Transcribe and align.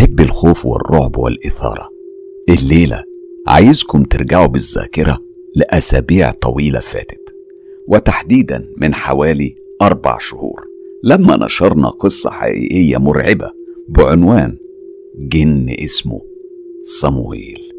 محب 0.00 0.20
الخوف 0.20 0.66
والرعب 0.66 1.16
والإثارة. 1.18 1.88
الليلة 2.48 3.04
عايزكم 3.46 4.04
ترجعوا 4.04 4.46
بالذاكرة 4.46 5.18
لأسابيع 5.56 6.30
طويلة 6.30 6.80
فاتت 6.80 7.34
وتحديدا 7.88 8.68
من 8.76 8.94
حوالي 8.94 9.56
أربع 9.82 10.18
شهور 10.18 10.64
لما 11.04 11.36
نشرنا 11.44 11.88
قصة 11.88 12.30
حقيقية 12.30 12.96
مرعبة 12.96 13.50
بعنوان 13.88 14.56
جن 15.18 15.66
اسمه 15.84 16.20
صمويل. 16.82 17.72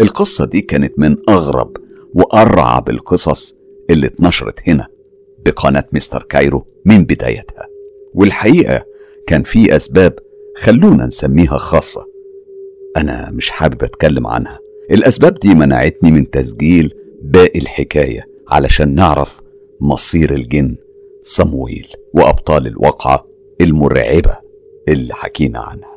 القصة 0.00 0.44
دي 0.44 0.60
كانت 0.60 0.98
من 0.98 1.16
أغرب 1.28 1.76
وأرعب 2.14 2.90
القصص 2.90 3.54
اللي 3.90 4.06
اتنشرت 4.06 4.68
هنا 4.68 4.86
بقناة 5.46 5.84
مستر 5.92 6.22
كايرو 6.22 6.66
من 6.84 7.04
بدايتها 7.04 7.66
والحقيقة 8.14 8.84
كان 9.26 9.42
في 9.42 9.76
أسباب 9.76 10.18
خلونا 10.56 11.06
نسميها 11.06 11.58
خاصة. 11.58 12.04
أنا 12.96 13.30
مش 13.30 13.50
حابب 13.50 13.84
أتكلم 13.84 14.26
عنها. 14.26 14.58
الأسباب 14.90 15.38
دي 15.38 15.54
منعتني 15.54 16.10
من 16.10 16.30
تسجيل 16.30 16.94
باقي 17.22 17.58
الحكاية 17.58 18.20
علشان 18.48 18.94
نعرف 18.94 19.40
مصير 19.80 20.34
الجن 20.34 20.76
صمويل 21.22 21.88
وأبطال 22.14 22.66
الواقعة 22.66 23.26
المرعبة 23.60 24.36
اللي 24.88 25.14
حكينا 25.14 25.58
عنها. 25.60 25.94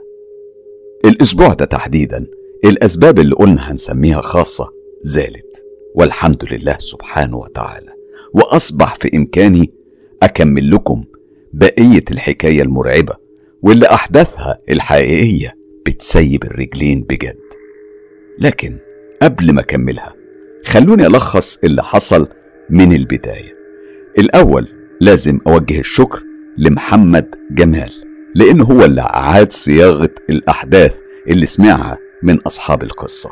الأسبوع 1.05 1.53
ده 1.53 1.65
تحديدا 1.65 2.25
الأسباب 2.65 3.19
اللي 3.19 3.35
قلنا 3.35 3.71
هنسميها 3.71 4.21
خاصة 4.21 4.69
زالت 5.01 5.65
والحمد 5.95 6.43
لله 6.51 6.75
سبحانه 6.79 7.37
وتعالى. 7.37 7.91
وأصبح 8.33 8.95
في 8.95 9.09
إمكاني 9.17 9.73
أكمل 10.23 10.71
لكم 10.71 11.03
بقية 11.53 12.03
الحكاية 12.11 12.61
المرعبة 12.61 13.13
واللي 13.61 13.85
أحداثها 13.87 14.57
الحقيقية 14.69 15.53
بتسيب 15.85 16.43
الرجلين 16.43 17.01
بجد 17.09 17.39
لكن 18.39 18.77
قبل 19.21 19.53
ما 19.53 19.61
أكملها 19.61 20.13
خلوني 20.65 21.07
ألخص 21.07 21.57
اللي 21.63 21.83
حصل 21.83 22.27
من 22.69 22.93
البداية 22.93 23.57
الأول 24.17 24.67
لازم 25.01 25.39
أوجه 25.47 25.79
الشكر 25.79 26.23
لمحمد 26.57 27.35
جمال 27.51 27.91
لأن 28.35 28.61
هو 28.61 28.85
اللي 28.85 29.01
أعاد 29.01 29.51
صياغة 29.53 30.09
الأحداث 30.29 30.99
اللي 31.27 31.45
سمعها 31.45 31.97
من 32.23 32.39
أصحاب 32.41 32.83
القصة 32.83 33.31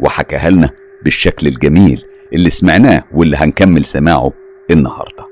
وحكاها 0.00 0.50
لنا 0.50 0.70
بالشكل 1.04 1.46
الجميل 1.46 2.04
اللي 2.32 2.50
سمعناه 2.50 3.04
واللي 3.14 3.36
هنكمل 3.36 3.84
سماعه 3.84 4.32
النهارده. 4.70 5.24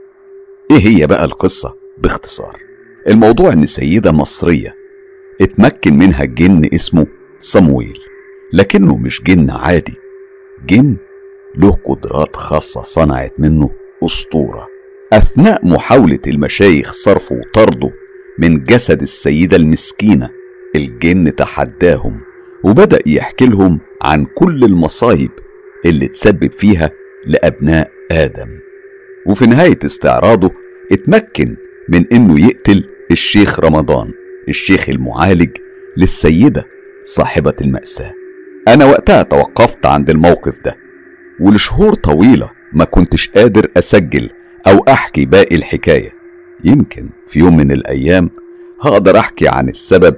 إيه 0.70 0.78
هي 0.78 1.06
بقى 1.06 1.24
القصة 1.24 1.74
باختصار؟ 1.98 2.58
الموضوع 3.08 3.52
إن 3.52 3.66
سيدة 3.66 4.12
مصرية 4.12 4.74
اتمكن 5.40 5.98
منها 5.98 6.24
جن 6.24 6.68
اسمه 6.74 7.06
صمويل 7.38 7.98
لكنه 8.52 8.96
مش 8.96 9.22
جن 9.22 9.50
عادي. 9.50 9.94
جن 10.66 10.96
له 11.56 11.78
قدرات 11.86 12.36
خاصة 12.36 12.82
صنعت 12.82 13.32
منه 13.38 13.70
أسطورة. 14.04 14.66
أثناء 15.12 15.66
محاولة 15.66 16.18
المشايخ 16.26 16.92
صرفه 16.92 17.34
وطرده 17.36 17.90
من 18.38 18.62
جسد 18.62 19.02
السيدة 19.02 19.56
المسكينة 19.56 20.30
الجن 20.76 21.34
تحداهم 21.34 22.20
وبدأ 22.64 22.98
يحكي 23.06 23.46
لهم 23.46 23.80
عن 24.02 24.26
كل 24.34 24.64
المصايب 24.64 25.30
اللي 25.86 26.08
تسبب 26.08 26.52
فيها 26.52 26.90
لأبناء 27.26 27.90
آدم. 28.10 28.48
وفي 29.26 29.46
نهاية 29.46 29.78
استعراضه 29.84 30.50
اتمكن 30.92 31.56
من 31.88 32.04
إنه 32.12 32.46
يقتل 32.46 32.84
الشيخ 33.18 33.60
رمضان 33.60 34.12
الشيخ 34.48 34.88
المعالج 34.88 35.50
للسيدة 35.96 36.64
صاحبة 37.04 37.54
المأساة. 37.60 38.12
أنا 38.68 38.84
وقتها 38.84 39.22
توقفت 39.22 39.86
عند 39.86 40.10
الموقف 40.10 40.54
ده 40.64 40.76
ولشهور 41.40 41.94
طويلة 41.94 42.50
ما 42.72 42.84
كنتش 42.84 43.28
قادر 43.28 43.68
أسجل 43.76 44.30
أو 44.66 44.78
أحكي 44.88 45.24
باقي 45.24 45.56
الحكاية. 45.56 46.10
يمكن 46.64 47.08
في 47.26 47.38
يوم 47.38 47.56
من 47.56 47.72
الأيام 47.72 48.30
هقدر 48.82 49.18
أحكي 49.18 49.48
عن 49.48 49.68
السبب 49.68 50.16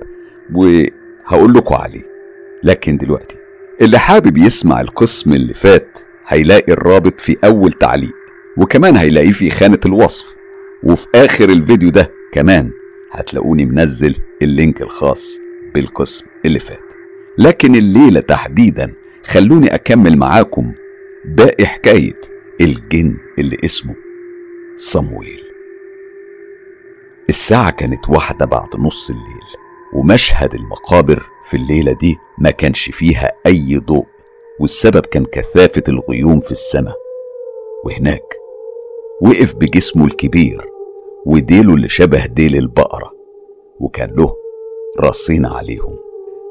وهقول 0.54 1.54
لكم 1.54 1.74
عليه. 1.74 2.02
لكن 2.64 2.96
دلوقتي 2.96 3.36
اللي 3.82 3.98
حابب 3.98 4.36
يسمع 4.36 4.80
القسم 4.80 5.32
اللي 5.32 5.54
فات 5.54 5.98
هيلاقي 6.26 6.72
الرابط 6.72 7.20
في 7.20 7.36
أول 7.44 7.72
تعليق 7.72 8.14
وكمان 8.56 8.96
هيلاقيه 8.96 9.32
في 9.32 9.50
خانة 9.50 9.80
الوصف 9.86 10.36
وفي 10.82 11.06
آخر 11.14 11.48
الفيديو 11.50 11.90
ده 11.90 12.10
كمان. 12.32 12.70
هتلاقوني 13.16 13.64
منزل 13.64 14.14
اللينك 14.42 14.82
الخاص 14.82 15.38
بالقسم 15.74 16.26
اللي 16.44 16.58
فات. 16.58 16.92
لكن 17.38 17.74
الليلة 17.74 18.20
تحديدا 18.20 18.94
خلوني 19.24 19.74
أكمل 19.74 20.16
معاكم 20.18 20.72
باقي 21.24 21.66
حكاية 21.66 22.20
الجن 22.60 23.16
اللي 23.38 23.56
اسمه 23.64 23.94
صمويل 24.76 25.42
الساعة 27.28 27.70
كانت 27.70 28.08
واحدة 28.08 28.46
بعد 28.46 28.68
نص 28.78 29.10
الليل 29.10 29.46
ومشهد 29.94 30.54
المقابر 30.54 31.26
في 31.50 31.56
الليلة 31.56 31.92
دي 31.92 32.16
ما 32.38 32.50
كانش 32.50 32.90
فيها 32.90 33.32
أي 33.46 33.78
ضوء 33.78 34.06
والسبب 34.60 35.06
كان 35.06 35.24
كثافة 35.24 35.82
الغيوم 35.88 36.40
في 36.40 36.50
السماء. 36.50 36.96
وهناك 37.84 38.34
وقف 39.22 39.54
بجسمه 39.54 40.04
الكبير 40.04 40.66
وديله 41.26 41.74
اللي 41.74 41.88
شبه 41.88 42.26
ديل 42.26 42.56
البقرة 42.56 43.12
وكان 43.80 44.10
له 44.16 44.34
راسين 45.00 45.46
عليهم. 45.46 45.96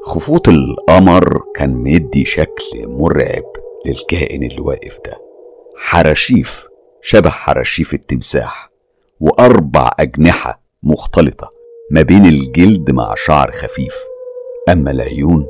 خفوط 0.04 0.48
القمر 0.48 1.42
كان 1.54 1.74
مدي 1.74 2.24
شكل 2.24 2.86
مرعب 2.88 3.44
للكائن 3.86 4.42
اللي 4.42 4.60
واقف 4.60 4.98
ده. 5.06 5.20
حراشيف 5.76 6.66
شبه 7.02 7.30
حراشيف 7.30 7.94
التمساح 7.94 8.70
وأربع 9.20 9.90
أجنحة 10.00 10.62
مختلطة 10.82 11.50
ما 11.90 12.02
بين 12.02 12.26
الجلد 12.26 12.90
مع 12.90 13.14
شعر 13.16 13.50
خفيف. 13.50 13.94
أما 14.68 14.90
العيون 14.90 15.46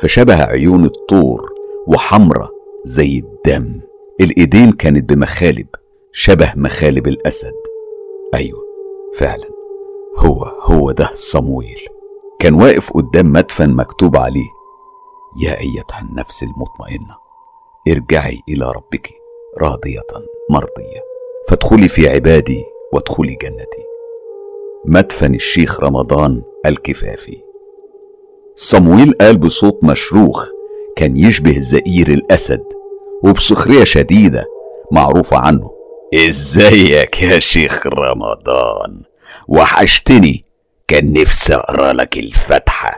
فشبه 0.00 0.42
عيون 0.42 0.84
الطور 0.84 1.52
وحمرة 1.86 2.50
زي 2.84 3.18
الدم. 3.18 3.80
الإيدين 4.20 4.72
كانت 4.72 5.12
بمخالب 5.12 5.66
شبه 6.12 6.52
مخالب 6.56 7.08
الأسد. 7.08 7.63
أيوة 8.34 8.60
فعلا. 9.14 9.48
هو 10.18 10.44
هو 10.44 10.90
ده 10.92 11.10
صمويل. 11.12 11.80
كان 12.38 12.54
واقف 12.54 12.92
قدام 12.92 13.32
مدفن 13.32 13.70
مكتوب 13.70 14.16
عليه 14.16 14.48
يا 15.42 15.60
أيتها 15.60 16.00
النفس 16.10 16.42
المطمئنة 16.42 17.16
ارجعي 17.88 18.40
إلى 18.48 18.72
ربك 18.76 19.10
راضية 19.62 20.00
مرضية 20.50 21.00
فادخلي 21.48 21.88
في 21.88 22.08
عبادي 22.08 22.64
وادخلي 22.92 23.34
جنتي. 23.34 23.84
مدفن 24.86 25.34
الشيخ 25.34 25.80
رمضان 25.80 26.42
الكفافي. 26.66 27.42
صمويل 28.56 29.12
قال 29.20 29.36
بصوت 29.38 29.84
مشروخ 29.84 30.50
كان 30.96 31.16
يشبه 31.16 31.58
زئير 31.58 32.08
الأسد 32.08 32.64
وبسخرية 33.24 33.84
شديدة 33.84 34.44
معروفة 34.92 35.36
عنه. 35.36 35.73
ازيك 36.14 37.22
يا 37.22 37.38
شيخ 37.38 37.86
رمضان؟ 37.86 39.00
وحشتني 39.48 40.44
كان 40.88 41.12
نفسي 41.12 41.54
أقرأ 41.54 41.92
لك 41.92 42.16
الفاتحة. 42.18 42.94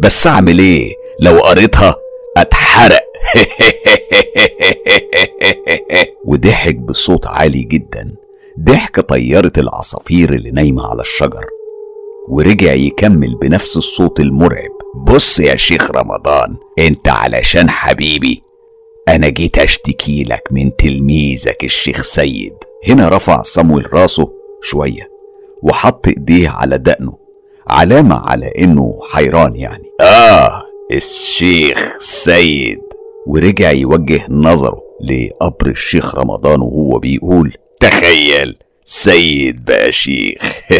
بس 0.00 0.26
أعمل 0.26 0.58
إيه؟ 0.58 0.92
لو 1.20 1.38
قريتها 1.38 1.96
أتحرق. 2.36 3.02
وضحك 6.26 6.76
بصوت 6.76 7.26
عالي 7.26 7.62
جدا. 7.62 8.14
ضحك 8.60 9.00
طيارة 9.00 9.52
العصافير 9.58 10.34
اللي 10.34 10.50
نايمة 10.50 10.86
على 10.86 11.00
الشجر. 11.00 11.44
ورجع 12.28 12.72
يكمل 12.72 13.34
بنفس 13.42 13.76
الصوت 13.76 14.20
المرعب. 14.20 14.70
بص 14.96 15.38
يا 15.38 15.56
شيخ 15.56 15.90
رمضان 15.90 16.56
أنت 16.78 17.08
علشان 17.08 17.70
حبيبي 17.70 18.42
أنا 19.08 19.28
جيت 19.28 19.58
أشتكي 19.58 20.22
لك 20.22 20.42
من 20.50 20.76
تلميذك 20.76 21.64
الشيخ 21.64 22.02
سيد. 22.02 22.54
هنا 22.88 23.08
رفع 23.08 23.42
صمويل 23.42 23.94
راسه 23.94 24.32
شوية 24.62 25.10
وحط 25.62 26.08
إيديه 26.08 26.48
على 26.48 26.78
دقنه. 26.78 27.18
علامة 27.68 28.28
على 28.28 28.46
إنه 28.58 29.00
حيران 29.12 29.54
يعني. 29.54 29.84
آه 30.00 30.62
الشيخ 30.92 31.98
سيد. 32.00 32.82
ورجع 33.26 33.70
يوجه 33.70 34.26
نظره 34.28 34.82
لقبر 35.00 35.66
الشيخ 35.66 36.14
رمضان 36.14 36.60
وهو 36.60 36.98
بيقول 36.98 37.54
تخيل 37.80 38.56
سيد 38.84 39.64
بقى 39.64 39.92
شيخ. 39.92 40.42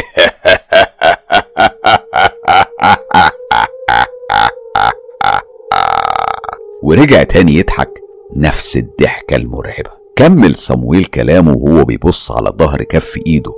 ورجع 6.82 7.22
تاني 7.22 7.54
يضحك 7.54 8.05
نفس 8.36 8.76
الضحكة 8.76 9.36
المرعبة. 9.36 9.90
كمل 10.16 10.56
صمويل 10.56 11.04
كلامه 11.04 11.56
وهو 11.56 11.84
بيبص 11.84 12.32
على 12.32 12.52
ظهر 12.58 12.82
كف 12.82 13.16
إيده. 13.26 13.52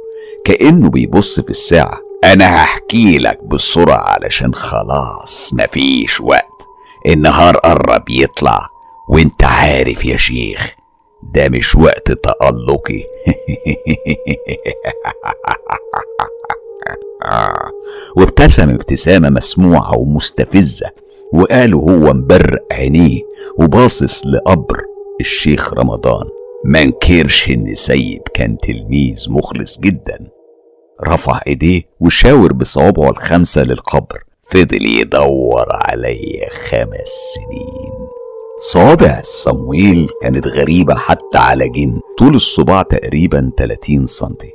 كأنه 0.44 0.90
بيبص 0.90 1.40
في 1.40 1.50
الساعة. 1.50 2.00
أنا 2.24 2.56
هحكي 2.56 3.18
لك 3.18 3.44
بسرعة 3.44 3.98
علشان 3.98 4.54
خلاص 4.54 5.54
مفيش 5.54 6.20
وقت. 6.20 6.66
النهار 7.06 7.56
قرب 7.56 8.08
يطلع. 8.10 8.66
وانت 9.08 9.44
عارف 9.44 10.04
يا 10.04 10.16
شيخ 10.16 10.74
ده 11.22 11.48
مش 11.48 11.74
وقت 11.74 12.12
تألقي. 12.12 13.04
وابتسم 18.16 18.70
ابتسامة 18.70 19.30
مسموعة 19.30 19.98
ومستفزة. 19.98 20.90
وقال 21.32 21.74
هو 21.74 22.12
مبرق 22.12 22.66
عينيه 22.72 23.20
وباصص 23.58 24.26
لقبر 24.26 24.82
الشيخ 25.20 25.74
رمضان. 25.74 26.26
منكرش 26.64 27.48
إن 27.48 27.74
سيد 27.74 28.22
كان 28.34 28.58
تلميذ 28.58 29.26
مخلص 29.30 29.78
جدا. 29.80 30.30
رفع 31.08 31.40
إيديه 31.46 31.82
وشاور 32.00 32.52
بصوابعه 32.52 33.10
الخمسة 33.10 33.62
للقبر. 33.62 34.24
فضل 34.50 34.86
يدور 34.86 35.66
عليا 35.70 36.48
خمس 36.50 37.08
سنين. 37.34 38.08
صوابع 38.60 39.20
صمويل 39.22 40.08
كانت 40.22 40.46
غريبة 40.46 40.94
حتى 40.94 41.38
على 41.38 41.68
جن. 41.68 42.00
طول 42.18 42.34
الصباع 42.34 42.82
تقريبا 42.82 43.50
30 43.58 44.06
سنتي. 44.06 44.52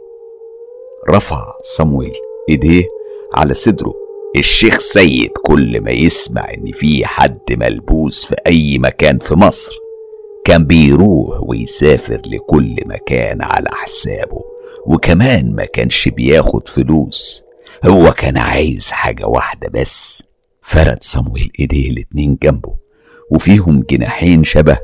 رفع 1.09 1.43
صمويل 1.77 2.13
إيديه 2.49 2.83
على 3.33 3.53
صدره 3.53 4.02
الشيخ 4.35 4.79
سيد 4.79 5.29
كل 5.45 5.81
ما 5.81 5.91
يسمع 5.91 6.53
إن 6.53 6.71
في 6.73 7.05
حد 7.05 7.39
ملبوس 7.51 8.25
في 8.25 8.35
أي 8.47 8.79
مكان 8.79 9.19
في 9.19 9.33
مصر 9.35 9.71
كان 10.45 10.65
بيروح 10.65 11.39
ويسافر 11.49 12.21
لكل 12.25 12.75
مكان 12.85 13.41
على 13.41 13.69
حسابه 13.71 14.41
وكمان 14.85 15.55
ما 15.55 15.65
كانش 15.65 16.07
بياخد 16.07 16.67
فلوس. 16.67 17.43
هو 17.85 18.11
كان 18.11 18.37
عايز 18.37 18.91
حاجة 18.91 19.27
واحدة 19.27 19.69
بس 19.81 20.23
فرد 20.61 20.97
صمويل 21.03 21.51
إيديه 21.59 21.89
الاتنين 21.89 22.37
جنبه 22.43 22.75
وفيهم 23.31 23.83
جناحين 23.89 24.43
شبه 24.43 24.77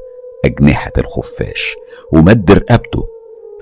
أجنحة 0.46 0.92
الخفاش 0.98 1.75
ومد 2.13 2.51
رقبته 2.51 3.04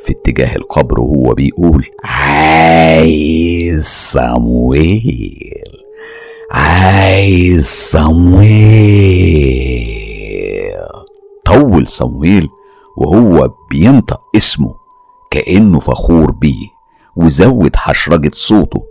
في 0.06 0.12
اتجاه 0.14 0.56
القبر 0.56 1.00
وهو 1.00 1.34
بيقول 1.34 1.86
عايز 2.04 3.86
صمويل 3.88 5.67
عايز 6.52 7.66
صمويل. 7.66 8.48
طول 11.46 11.88
صمويل 11.88 12.50
وهو 12.98 13.54
بينطق 13.70 14.22
اسمه 14.36 14.76
كأنه 15.32 15.80
فخور 15.80 16.32
بيه 16.32 16.68
وزود 17.16 17.76
حشرجة 17.76 18.32
صوته 18.34 18.84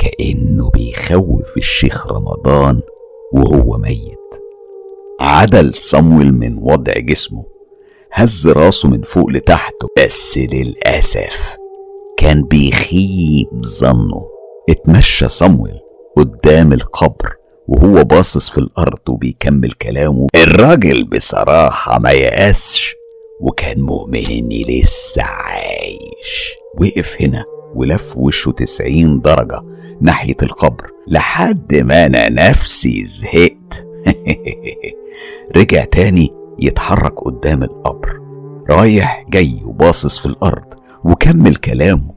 كأنه 0.00 0.70
بيخوف 0.70 1.56
الشيخ 1.56 2.06
رمضان 2.06 2.80
وهو 3.32 3.78
ميت. 3.78 4.40
عدل 5.20 5.74
صمويل 5.74 6.34
من 6.34 6.58
وضع 6.58 6.92
جسمه 6.92 7.44
هز 8.12 8.48
راسه 8.48 8.88
من 8.88 9.02
فوق 9.02 9.30
لتحت 9.30 9.74
بس 9.98 10.38
للأسف 10.38 11.56
كان 12.18 12.42
بيخيب 12.42 13.64
ظنه. 13.66 14.28
اتمشى 14.70 15.28
صمويل 15.28 15.83
قدام 16.16 16.72
القبر 16.72 17.36
وهو 17.68 18.04
باصص 18.04 18.50
في 18.50 18.58
الأرض 18.58 19.08
وبيكمل 19.08 19.72
كلامه. 19.72 20.26
الراجل 20.34 21.04
بصراحة 21.04 21.98
ما 21.98 22.10
يأسش 22.10 22.94
وكان 23.40 23.80
مؤمن 23.80 24.26
إني 24.30 24.62
لسه 24.62 25.22
عايش. 25.22 26.54
وقف 26.80 27.16
هنا 27.20 27.44
ولف 27.74 28.16
وشه 28.16 28.50
تسعين 28.50 29.20
درجة 29.20 29.60
ناحية 30.00 30.36
القبر 30.42 30.90
لحد 31.08 31.74
ما 31.74 32.06
أنا 32.06 32.28
نفسي 32.28 33.04
زهقت. 33.04 33.86
رجع 35.56 35.84
تاني 35.84 36.30
يتحرك 36.58 37.14
قدام 37.20 37.62
القبر. 37.62 38.20
رايح 38.70 39.24
جاي 39.28 39.60
وباصص 39.64 40.18
في 40.18 40.26
الأرض 40.26 40.74
وكمل 41.04 41.54
كلامه. 41.54 42.14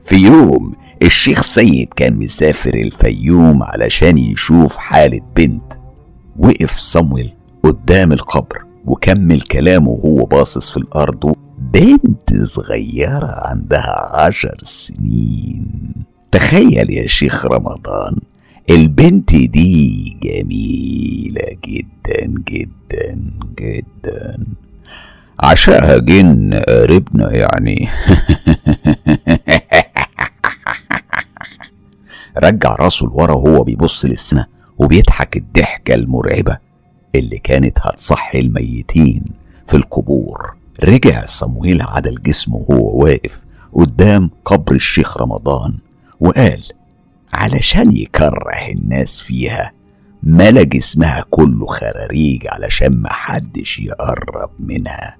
في 0.00 0.16
يوم 0.16 0.72
الشيخ 1.02 1.42
سيد 1.42 1.88
كان 1.96 2.18
مسافر 2.18 2.74
الفيوم 2.74 3.62
علشان 3.62 4.18
يشوف 4.18 4.76
حالة 4.76 5.20
بنت. 5.36 5.72
وقف 6.38 6.78
صمويل 6.78 7.32
قدام 7.62 8.12
القبر 8.12 8.64
وكمل 8.84 9.40
كلامه 9.40 9.88
وهو 9.90 10.24
باصص 10.26 10.70
في 10.70 10.76
الأرض. 10.76 11.34
بنت 11.58 12.34
صغيرة 12.44 13.34
عندها 13.48 14.10
عشر 14.22 14.56
سنين. 14.62 15.66
تخيل 16.32 16.90
يا 16.90 17.06
شيخ 17.06 17.46
رمضان 17.46 18.16
البنت 18.70 19.34
دي 19.36 20.16
جميلة 20.22 21.56
جدا 21.66 22.42
جدا 22.48 23.30
جدا. 23.58 24.46
عشاها 25.40 25.98
جن 25.98 26.54
قريبنا 26.54 27.32
يعني. 27.32 27.88
رجع 32.38 32.74
راسه 32.76 33.06
لورا 33.06 33.32
وهو 33.32 33.64
بيبص 33.64 34.04
للسماء 34.04 34.46
وبيضحك 34.78 35.36
الضحكة 35.36 35.94
المرعبة 35.94 36.58
اللي 37.14 37.38
كانت 37.38 37.78
هتصحي 37.80 38.40
الميتين 38.40 39.24
في 39.66 39.76
القبور. 39.76 40.52
رجع 40.84 41.26
صمويل 41.26 41.82
عدل 41.82 42.22
جسمه 42.22 42.56
وهو 42.68 43.02
واقف 43.04 43.42
قدام 43.72 44.30
قبر 44.44 44.72
الشيخ 44.74 45.16
رمضان 45.18 45.78
وقال 46.20 46.62
علشان 47.32 47.96
يكره 47.96 48.50
الناس 48.72 49.20
فيها 49.20 49.70
ملا 50.22 50.62
جسمها 50.62 51.24
كله 51.30 51.66
خراريج 51.66 52.46
علشان 52.46 53.02
محدش 53.02 53.78
يقرب 53.78 54.50
منها. 54.58 55.16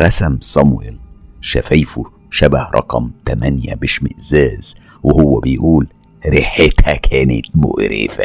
رسم 0.00 0.38
صمويل 0.40 0.98
شفايفه 1.40 2.04
شبه 2.30 2.62
رقم 2.62 3.10
تمانية 3.24 3.74
باشمئزاز 3.74 4.74
وهو 5.02 5.40
بيقول 5.40 5.88
ريحتها 6.26 6.94
كانت 6.94 7.44
مقرفة. 7.54 8.24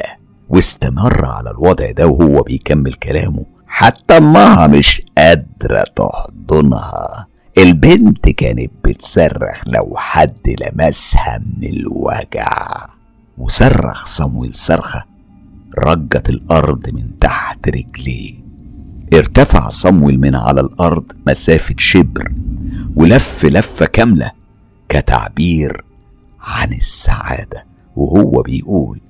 واستمر 0.49 1.25
على 1.25 1.51
الوضع 1.51 1.91
ده 1.91 2.07
وهو 2.07 2.43
بيكمل 2.43 2.93
كلامه 2.93 3.45
حتى 3.67 4.17
امها 4.17 4.67
مش 4.67 5.01
قادرة 5.17 5.83
تحضنها. 5.95 7.27
البنت 7.57 8.29
كانت 8.29 8.71
بتصرخ 8.85 9.63
لو 9.67 9.93
حد 9.97 10.55
لمسها 10.61 11.41
من 11.57 11.69
الوجع. 11.69 12.67
وصرخ 13.37 14.05
صمويل 14.05 14.55
صرخة 14.55 15.03
رجت 15.77 16.29
الأرض 16.29 16.89
من 16.93 17.19
تحت 17.19 17.69
رجليه. 17.69 18.33
ارتفع 19.13 19.69
صمويل 19.69 20.19
من 20.19 20.35
على 20.35 20.61
الأرض 20.61 21.11
مسافة 21.27 21.75
شبر 21.77 22.31
ولف 22.95 23.45
لفة 23.45 23.85
كاملة 23.85 24.31
كتعبير 24.89 25.84
عن 26.45 26.73
السعادة 26.73 27.65
وهو 27.95 28.41
بيقول 28.41 29.01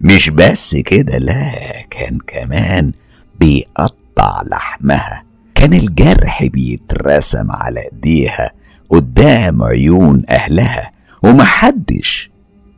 مش 0.00 0.30
بس 0.30 0.76
كده 0.76 1.18
لا 1.18 1.52
كان 1.90 2.18
كمان 2.26 2.92
بيقطع 3.40 4.42
لحمها 4.50 5.24
كان 5.54 5.74
الجرح 5.74 6.44
بيترسم 6.44 7.50
على 7.50 7.80
إيديها 7.92 8.50
قدام 8.90 9.62
عيون 9.62 10.22
أهلها 10.28 10.92
ومحدش 11.22 12.30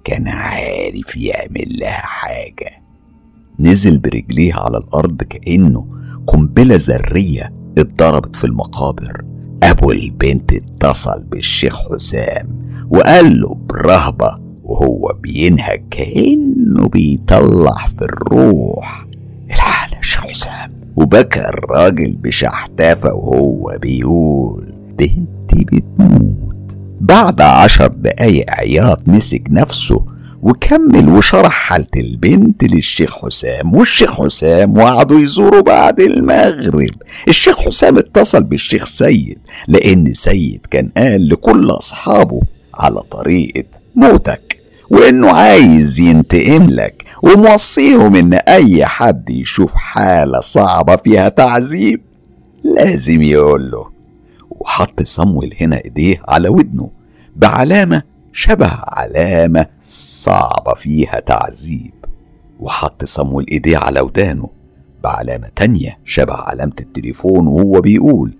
كان 0.04 0.28
عارف 0.28 1.16
يعمل 1.16 1.76
لها 1.80 1.90
حاجة. 2.00 2.82
نزل 3.60 3.98
برجليه 3.98 4.54
على 4.54 4.78
الأرض 4.78 5.22
كأنه 5.22 5.86
قنبلة 6.26 6.76
ذرية 6.78 7.52
اتضربت 7.78 8.36
في 8.36 8.44
المقابر. 8.44 9.24
أبو 9.62 9.90
البنت 9.90 10.52
اتصل 10.52 11.24
بالشيخ 11.24 11.92
حسام 11.92 12.66
وقال 12.90 13.40
له 13.40 13.54
برهبة 13.54 14.38
وهو 14.64 15.14
بينهج 15.22 15.82
كأنه 15.90 16.88
بيطلع 16.88 17.86
في 17.98 18.02
الروح. 18.02 19.06
الحال 19.50 19.92
يا 19.96 20.02
شيخ 20.02 20.26
حسام. 20.26 20.70
وبكى 20.96 21.40
الراجل 21.40 22.16
بشحتافة 22.16 23.14
وهو 23.14 23.78
بيقول 23.82 24.72
بنتي 24.98 25.64
بتموت. 25.64 26.78
بعد 27.00 27.40
عشر 27.40 27.86
دقايق 27.86 28.50
عياط 28.50 29.08
مسك 29.08 29.42
نفسه 29.50 30.15
وكمل 30.46 31.08
وشرح 31.08 31.52
حالة 31.52 31.86
البنت 31.96 32.64
للشيخ 32.64 33.24
حسام 33.24 33.74
والشيخ 33.74 34.22
حسام 34.24 34.78
وقعدوا 34.78 35.20
يزوروا 35.20 35.60
بعد 35.60 36.00
المغرب. 36.00 36.90
الشيخ 37.28 37.58
حسام 37.58 37.98
اتصل 37.98 38.44
بالشيخ 38.44 38.84
سيد 38.86 39.38
لأن 39.68 40.14
سيد 40.14 40.66
كان 40.70 40.88
قال 40.96 41.28
لكل 41.28 41.70
أصحابه 41.70 42.40
على 42.74 43.00
طريقة 43.00 43.64
موتك 43.94 44.58
وإنه 44.90 45.30
عايز 45.30 46.00
ينتقم 46.00 46.66
لك 46.70 47.04
وموصيهم 47.22 48.16
إن 48.16 48.34
أي 48.34 48.86
حد 48.86 49.30
يشوف 49.30 49.74
حالة 49.74 50.40
صعبة 50.40 50.96
فيها 50.96 51.28
تعذيب 51.28 52.00
لازم 52.64 53.22
يقول 53.22 53.70
له. 53.70 53.86
وحط 54.50 55.02
صمويل 55.02 55.54
هنا 55.60 55.80
إيديه 55.84 56.22
على 56.28 56.48
ودنه 56.48 56.90
بعلامة 57.36 58.02
شبه 58.36 58.70
علامة 58.88 59.66
صعبة 59.80 60.74
فيها 60.74 61.20
تعذيب. 61.20 61.94
وحط 62.60 63.04
صمويل 63.04 63.46
إيديه 63.50 63.78
على 63.78 64.00
ودانه 64.00 64.50
بعلامة 65.04 65.48
تانية 65.56 65.98
شبه 66.04 66.34
علامة 66.34 66.72
التليفون 66.80 67.46
وهو 67.46 67.80
بيقول 67.80 68.36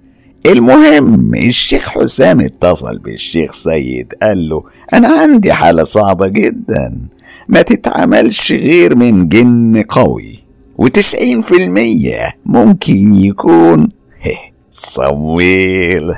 المهم 0.47 1.35
الشيخ 1.35 1.88
حسام 1.88 2.41
اتصل 2.41 2.99
بالشيخ 2.99 3.53
سيد 3.53 4.15
قال 4.23 4.49
له 4.49 4.65
أنا 4.93 5.09
عندي 5.09 5.53
حالة 5.53 5.85
صعبة 5.85 6.29
جدا 6.29 7.09
ما 7.49 7.62
تتعملش 7.62 8.53
غير 8.53 8.97
من 8.97 9.29
جن 9.29 9.85
قوي 9.88 10.38
وتسعين 10.79 11.41
في 11.41 11.65
المية 11.65 12.35
ممكن 12.47 13.15
يكون 13.15 13.88
صمويل 14.71 16.12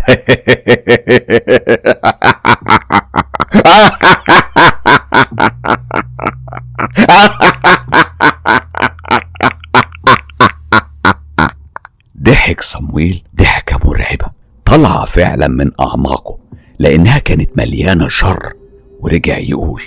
ضحك 12.23 12.63
صمويل 12.63 13.23
ضحكة 13.39 13.79
مرعبة. 13.85 14.27
طلع 14.65 15.05
فعلا 15.05 15.49
من 15.49 15.71
أعماقه 15.81 16.39
لأنها 16.79 17.19
كانت 17.19 17.51
مليانة 17.59 18.09
شر 18.09 18.53
ورجع 19.01 19.39
يقول 19.39 19.83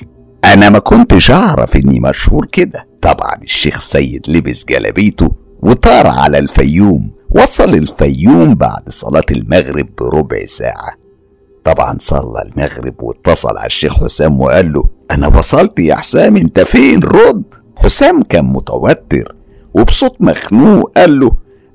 أنا 0.46 0.70
ما 0.70 0.80
كنتش 0.80 1.32
أعرف 1.32 1.76
إني 1.76 2.00
مشهور 2.00 2.46
كده. 2.46 2.88
طبعا 3.02 3.36
الشيخ 3.44 3.80
سيد 3.80 4.30
لبس 4.30 4.66
جلابيته 4.66 5.36
وطار 5.62 6.08
على 6.08 6.38
الفيوم 6.38 7.12
وصل 7.30 7.74
الفيوم 7.76 8.56
بعد 8.56 8.90
صلاة 8.90 9.26
المغرب 9.32 9.90
بربع 9.98 10.46
ساعة. 10.46 11.01
طبعا 11.64 11.98
صلى 12.00 12.42
المغرب 12.42 13.04
واتصل 13.04 13.58
على 13.58 13.68
الشيخ 13.68 14.04
حسام 14.04 14.42
وقال 14.42 14.74
له 14.74 14.84
أنا 15.12 15.28
وصلت 15.28 15.80
يا 15.80 15.96
حسام 15.96 16.38
أنت 16.38 16.60
فين؟ 16.60 17.04
رد. 17.04 17.44
حسام 17.78 18.24
كان 18.24 18.46
متوتر 18.46 19.36
وبصوت 19.74 20.22
مخنوق 20.22 20.92
قال 20.98 21.20
له 21.20 21.32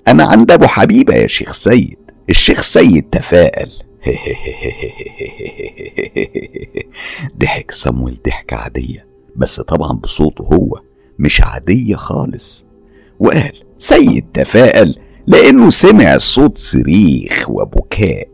أنا 0.08 0.24
عند 0.24 0.50
أبو 0.50 0.66
حبيبة 0.66 1.14
يا 1.14 1.26
شيخ 1.26 1.52
سيد. 1.52 1.98
الشيخ 2.30 2.62
سيد 2.62 3.02
تفائل 3.12 3.70
ضحك 7.40 7.70
صمويل 7.72 8.18
ضحكة 8.26 8.56
عادية 8.56 9.06
بس 9.36 9.60
طبعا 9.60 9.92
بصوته 9.92 10.44
هو 10.44 10.80
مش 11.18 11.40
عادية 11.42 11.96
خالص. 11.96 12.66
وقال 13.20 13.52
سيد 13.76 14.26
تفائل 14.34 14.98
لأنه 15.26 15.70
سمع 15.70 16.16
صوت 16.18 16.58
صريخ 16.58 17.50
وبكاء. 17.50 18.28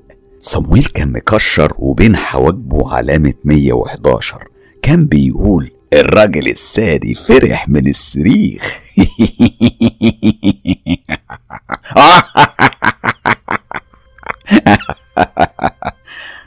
صمويل 0.44 0.84
كان 0.84 1.12
مكشر 1.12 1.72
وبين 1.78 2.16
حواجبه 2.16 2.94
علامة 2.94 3.34
111 3.44 4.48
كان 4.82 5.06
بيقول 5.06 5.70
الراجل 5.92 6.48
السادي 6.48 7.14
فرح 7.14 7.68
من 7.68 7.88
الصريخ 7.88 8.80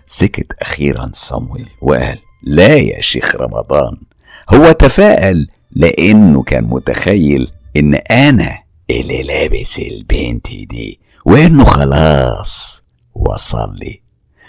سكت 0.05 0.53
أخيرا 0.61 1.11
صمويل 1.13 1.69
وقال 1.81 2.19
لا 2.43 2.75
يا 2.75 3.01
شيخ 3.01 3.35
رمضان 3.35 3.97
هو 4.49 4.71
تفائل 4.71 5.47
لأنه 5.71 6.43
كان 6.43 6.63
متخيل 6.63 7.51
إن 7.77 7.95
أنا 7.95 8.63
اللي 8.89 9.23
لابس 9.23 9.79
البنت 9.79 10.47
دي 10.47 10.99
وإنه 11.25 11.63
خلاص 11.63 12.85
وصل 13.15 13.75
لي 13.75 14.01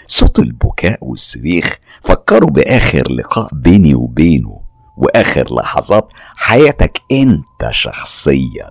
صوت 0.07 0.39
البكاء 0.39 0.97
والصريخ 1.01 1.77
فكروا 2.03 2.49
بآخر 2.49 3.11
لقاء 3.11 3.49
بيني 3.53 3.95
وبينه 3.95 4.61
وآخر 4.97 5.47
لحظات 5.55 6.07
حياتك 6.35 7.01
أنت 7.11 7.71
شخصيا. 7.71 8.69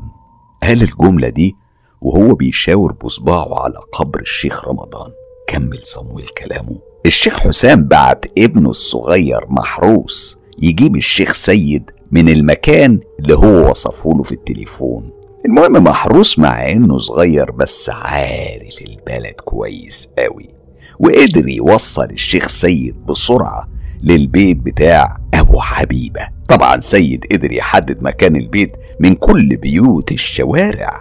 قال 0.62 0.82
الجملة 0.82 1.28
دي 1.28 1.56
وهو 2.00 2.34
بيشاور 2.34 2.92
بصباعه 2.92 3.62
على 3.62 3.74
قبر 3.92 4.20
الشيخ 4.20 4.68
رمضان. 4.68 5.10
كمل 5.48 5.80
صمويل 5.82 6.26
كلامه. 6.26 6.78
الشيخ 7.06 7.40
حسام 7.40 7.84
بعت 7.84 8.24
ابنه 8.38 8.70
الصغير 8.70 9.40
محروس 9.48 10.38
يجيب 10.62 10.96
الشيخ 10.96 11.32
سيد 11.32 11.90
من 12.10 12.28
المكان 12.28 13.00
اللي 13.20 13.34
هو 13.34 13.70
وصفه 13.70 14.10
له 14.16 14.22
في 14.22 14.32
التليفون. 14.32 15.10
المهم 15.44 15.84
محروس 15.84 16.38
مع 16.38 16.72
إنه 16.72 16.98
صغير 16.98 17.50
بس 17.50 17.90
عارف 17.90 18.80
البلد 18.80 19.34
كويس 19.44 20.08
قوي 20.18 20.48
وقدر 21.00 21.48
يوصل 21.48 22.04
الشيخ 22.10 22.48
سيد 22.48 23.06
بسرعة 23.06 23.68
للبيت 24.02 24.56
بتاع 24.56 25.16
أبو 25.34 25.60
حبيبة. 25.60 26.28
طبعا 26.48 26.80
سيد 26.80 27.24
قدر 27.32 27.52
يحدد 27.52 28.02
مكان 28.02 28.36
البيت 28.36 28.72
من 29.00 29.14
كل 29.14 29.56
بيوت 29.56 30.12
الشوارع 30.12 31.00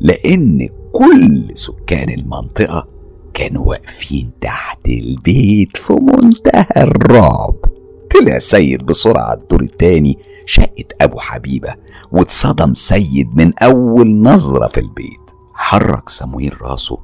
لأن 0.00 0.68
كل 0.92 1.48
سكان 1.54 2.10
المنطقة 2.10 2.88
كانوا 3.34 3.66
واقفين 3.68 4.30
تحت 4.40 4.88
البيت 4.88 5.76
في 5.76 5.92
منتهى 5.92 6.66
الرعب. 6.76 7.73
طلع 8.14 8.38
سيد 8.38 8.86
بسرعة 8.86 9.34
الدور 9.34 9.62
التاني 9.62 10.18
شقة 10.46 10.84
أبو 11.00 11.18
حبيبة 11.18 11.74
واتصدم 12.12 12.74
سيد 12.74 13.36
من 13.36 13.52
أول 13.58 14.16
نظرة 14.16 14.68
في 14.68 14.80
البيت. 14.80 15.30
حرك 15.54 16.08
سمويل 16.08 16.62
راسه 16.62 16.98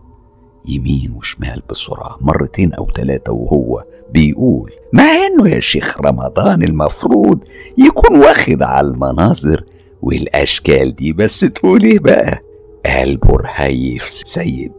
يمين 0.68 1.12
وشمال 1.16 1.62
بسرعة 1.70 2.16
مرتين 2.20 2.72
أو 2.74 2.88
ثلاثة 2.96 3.32
وهو 3.32 3.84
بيقول 4.14 4.70
مع 4.92 5.04
إنه 5.04 5.48
يا 5.48 5.60
شيخ 5.60 6.00
رمضان 6.00 6.62
المفروض 6.62 7.40
يكون 7.78 8.18
واخد 8.18 8.62
على 8.62 8.88
المناظر 8.88 9.64
والأشكال 10.02 10.94
دي 10.96 11.12
بس 11.12 11.40
تقول 11.40 11.82
إيه 11.82 11.98
بقى. 11.98 12.38
قلبه 12.86 13.36
رهيف 13.36 14.08
سيد. 14.08 14.72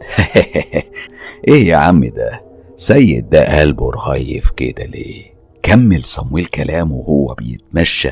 إيه 1.48 1.68
يا 1.68 1.76
عم 1.76 2.04
ده؟ 2.04 2.44
سيد 2.76 3.30
ده 3.30 3.60
قلبه 3.60 3.90
رهيف 3.90 4.50
كده 4.50 4.84
ليه؟ 4.84 5.31
كمل 5.62 6.04
صمويل 6.04 6.46
كلامه 6.46 6.94
وهو 6.94 7.34
بيتمشى 7.34 8.10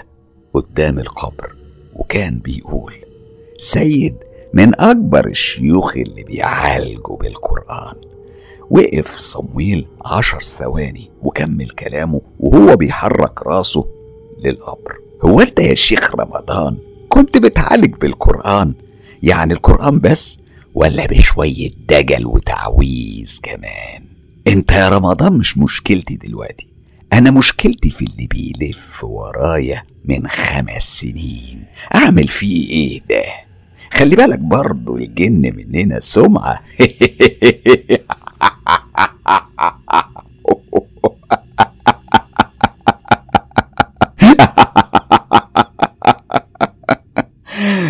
قدام 0.55 0.99
القبر 0.99 1.57
وكان 1.95 2.39
بيقول 2.39 2.95
سيد 3.59 4.17
من 4.55 4.81
أكبر 4.81 5.27
الشيوخ 5.27 5.97
اللي 5.97 6.23
بيعالجوا 6.23 7.17
بالقرآن. 7.17 7.95
وقف 8.71 9.17
صمويل 9.19 9.87
عشر 10.05 10.43
ثواني 10.43 11.11
وكمل 11.23 11.71
كلامه 11.71 12.21
وهو 12.41 12.77
بيحرك 12.77 13.47
راسه 13.47 13.85
للقبر. 14.45 14.99
هو 15.25 15.41
أنت 15.41 15.59
يا 15.61 15.75
شيخ 15.75 16.15
رمضان 16.15 16.79
كنت 17.09 17.39
بتعالج 17.39 17.95
بالقرآن؟ 17.95 18.75
يعني 19.23 19.53
القرآن 19.53 20.01
بس 20.01 20.39
ولا 20.75 21.07
بشوية 21.07 21.71
دجل 21.89 22.27
وتعويذ 22.27 23.41
كمان؟ 23.43 24.09
أنت 24.47 24.73
يا 24.73 24.89
رمضان 24.89 25.33
مش 25.33 25.59
مشكلتي 25.59 26.17
دلوقتي. 26.17 26.70
أنا 27.13 27.31
مشكلتي 27.31 27.91
في 27.91 28.05
اللي 28.05 28.27
بيلف 28.27 29.05
ورايا 29.05 29.83
من 30.05 30.29
خمس 30.29 30.83
سنين. 30.83 31.65
أعمل 31.95 32.29
فيه 32.29 32.71
إيه 32.71 33.01
ده؟ 33.09 33.25
خلي 33.93 34.17
بالك 34.17 34.39
برضو 34.39 34.97
الجن 34.97 35.55
مننا 35.57 36.01
سمعة. 36.01 36.61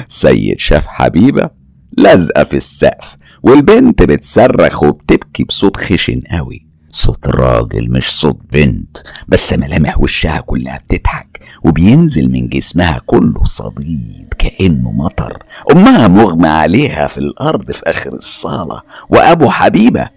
سيد 0.09 0.59
شاف 0.59 0.87
حبيبة 0.87 1.51
لازقة 1.99 2.45
في 2.45 2.57
السقف 2.57 3.17
والبنت 3.43 4.03
بتصرخ 4.03 4.83
وبتبكي 4.83 5.45
بصوت 5.45 5.77
خشن 5.77 6.21
قوي. 6.31 6.70
صوت 6.93 7.27
راجل 7.29 7.91
مش 7.91 8.11
صوت 8.21 8.39
بنت 8.53 8.99
بس 9.29 9.53
ملامح 9.53 10.01
وشها 10.01 10.41
كلها 10.41 10.79
بتضحك 10.79 11.41
وبينزل 11.65 12.31
من 12.31 12.49
جسمها 12.49 13.01
كله 13.07 13.45
صديد 13.45 14.35
كأنه 14.39 14.93
مطر. 14.93 15.43
أمها 15.73 16.09
مغمى 16.09 16.49
عليها 16.49 17.07
في 17.07 17.19
الأرض 17.19 17.73
في 17.73 17.83
آخر 17.87 18.13
الصالة 18.13 18.81
وأبو 19.11 19.51
حبيبة 19.51 20.09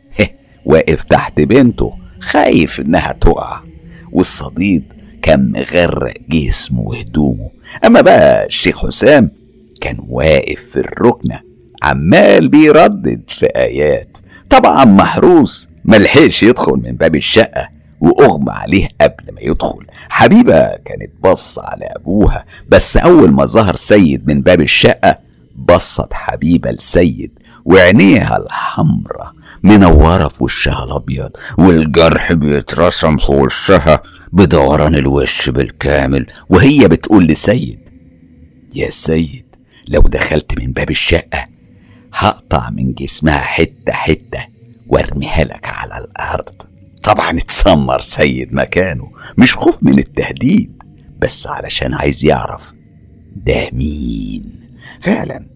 واقف 0.66 1.04
تحت 1.04 1.42
بنته 1.42 1.94
خايف 2.20 2.80
إنها 2.80 3.12
تقع. 3.22 3.62
والصديد 4.12 4.94
كان 5.22 5.52
مغرق 5.52 6.14
جسمه 6.30 6.82
وهدومه. 6.82 7.50
أما 7.86 8.02
بقى 8.02 8.46
الشيخ 8.46 8.86
حسام 8.86 9.32
كان 9.82 9.98
واقف 10.10 10.60
في 10.60 10.80
الركنة 10.80 11.40
عمال 11.84 12.50
بيردد 12.50 13.24
في 13.28 13.46
آيات. 13.46 14.18
طبعا 14.50 14.86
محروس 14.86 15.68
ملحقش 15.86 16.44
يدخل 16.44 16.72
من 16.84 16.92
باب 16.96 17.16
الشقة 17.16 17.70
وأغمى 18.02 18.52
عليه 18.52 18.88
قبل 19.02 19.34
ما 19.34 19.42
يدخل. 19.42 19.86
حبيبة 20.10 20.62
كانت 20.76 21.12
بص 21.24 21.60
على 21.60 21.86
أبوها 21.96 22.46
بس 22.70 22.98
أول 22.98 23.32
ما 23.32 23.46
ظهر 23.46 23.76
سيد 23.76 24.28
من 24.28 24.42
باب 24.42 24.62
الشقة 24.62 25.16
بصت 25.56 26.14
حبيبة 26.14 26.72
لسيد 26.72 27.32
وعينيها 27.66 28.38
الحمرة 28.38 29.34
منورة 29.64 30.28
في 30.28 30.44
وشها 30.44 30.84
الأبيض 30.84 31.30
والجرح 31.58 32.34
بيترسم 32.34 33.18
في 33.18 33.32
وشها 33.32 34.02
بدوران 34.34 34.96
الوش 34.96 35.50
بالكامل. 35.50 36.26
وهي 36.50 36.88
بتقول 36.88 37.28
لسيد 37.28 37.90
يا 38.76 38.90
سيد 38.90 39.46
لو 39.88 40.02
دخلت 40.02 40.60
من 40.60 40.72
باب 40.72 40.90
الشقة 40.90 41.46
هقطع 42.14 42.70
من 42.70 42.94
جسمها 42.94 43.40
حتة 43.40 43.92
حتة 43.94 44.53
وارميها 44.94 45.44
لك 45.44 45.68
على 45.68 45.98
الأرض. 46.06 46.62
طبعا 47.04 47.30
اتسمر 47.30 48.00
سيد 48.02 48.54
مكانه 48.54 49.12
مش 49.38 49.56
خوف 49.56 49.84
من 49.84 50.00
التهديد 50.00 50.84
بس 51.20 51.48
علشان 51.48 51.94
عايز 51.94 52.26
يعرف 52.26 52.74
ده 53.36 53.70
مين. 53.74 54.70
فعلا 55.02 55.50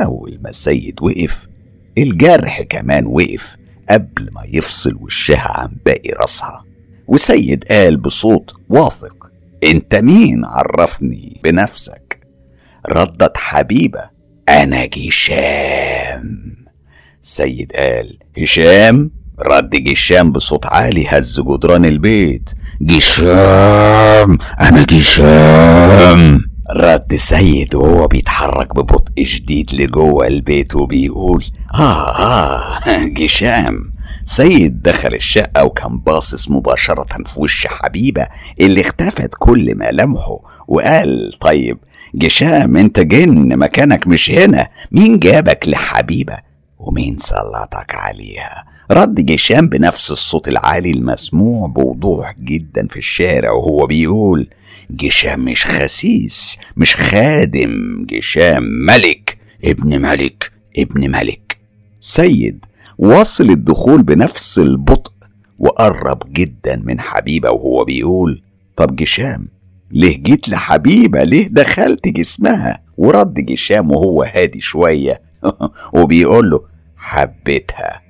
أول 0.00 0.38
ما 0.42 0.50
السيد 0.50 1.02
وقف 1.02 1.46
الجرح 1.98 2.62
كمان 2.62 3.06
وقف 3.06 3.56
قبل 3.90 4.28
ما 4.32 4.42
يفصل 4.52 4.94
وشها 4.94 5.60
عن 5.60 5.76
باقي 5.86 6.10
راسها. 6.20 6.64
وسيد 7.08 7.64
قال 7.64 7.96
بصوت 7.96 8.54
واثق 8.68 9.30
أنت 9.64 9.94
مين؟ 9.94 10.44
عرفني 10.44 11.40
بنفسك. 11.44 12.20
ردت 12.86 13.36
حبيبة 13.36 14.10
أنا 14.48 14.86
جيشام 14.86 16.57
سيد 17.28 17.72
قال 17.72 18.18
هشام 18.42 19.10
رد 19.46 19.70
جيشام 19.70 20.32
بصوت 20.32 20.66
عالي 20.66 21.06
هز 21.08 21.40
جدران 21.40 21.84
البيت. 21.84 22.50
جيشام 22.82 24.38
أنا 24.60 24.84
جيشام 24.84 26.38
رد 26.76 27.14
سيد 27.14 27.74
وهو 27.74 28.06
بيتحرك 28.06 28.74
ببطء 28.76 29.22
شديد 29.22 29.74
لجوه 29.74 30.26
البيت 30.26 30.76
وبيقول 30.76 31.44
آه 31.74 32.18
آه 32.18 33.04
جيشام 33.18 33.92
سيد 34.24 34.82
دخل 34.82 35.14
الشقة 35.14 35.64
وكان 35.64 35.98
باصص 35.98 36.50
مباشرة 36.50 37.22
في 37.24 37.40
وش 37.40 37.66
حبيبة 37.66 38.26
اللي 38.60 38.80
اختفت 38.80 39.30
كل 39.38 39.74
ملامحه 39.76 40.38
وقال 40.68 41.32
طيب 41.40 41.78
جشام 42.14 42.76
أنت 42.76 43.00
جن 43.00 43.58
مكانك 43.58 44.06
مش 44.06 44.30
هنا 44.30 44.68
مين 44.92 45.18
جابك 45.18 45.68
لحبيبة؟ 45.68 46.47
ومين 46.78 47.16
سلطك 47.18 47.94
عليها؟ 47.94 48.64
رد 48.90 49.14
جشام 49.26 49.68
بنفس 49.68 50.10
الصوت 50.10 50.48
العالي 50.48 50.90
المسموع 50.90 51.66
بوضوح 51.68 52.34
جدا 52.38 52.86
في 52.86 52.96
الشارع 52.96 53.50
وهو 53.50 53.86
بيقول 53.86 54.48
جشام 54.90 55.44
مش 55.44 55.66
خسيس 55.66 56.58
مش 56.76 56.96
خادم 56.96 58.04
جشام 58.10 58.62
ملك 58.62 59.38
ابن 59.64 60.00
ملك 60.02 60.52
ابن 60.78 61.10
ملك. 61.10 61.58
سيد 62.00 62.64
وصل 62.98 63.50
الدخول 63.50 64.02
بنفس 64.02 64.58
البطء 64.58 65.12
وقرب 65.58 66.32
جدا 66.32 66.82
من 66.84 67.00
حبيبة 67.00 67.50
وهو 67.50 67.84
بيقول 67.84 68.42
طب 68.76 68.96
جشام 68.96 69.48
ليه 69.90 70.16
جيت 70.22 70.48
لحبيبة؟ 70.48 71.24
ليه 71.24 71.48
دخلت 71.50 72.08
جسمها؟ 72.08 72.82
ورد 72.96 73.34
جشام 73.34 73.90
وهو 73.90 74.22
هادي 74.22 74.60
شوية 74.60 75.27
وبيقول 75.98 76.50
له 76.50 76.60
حبيتها. 76.96 78.00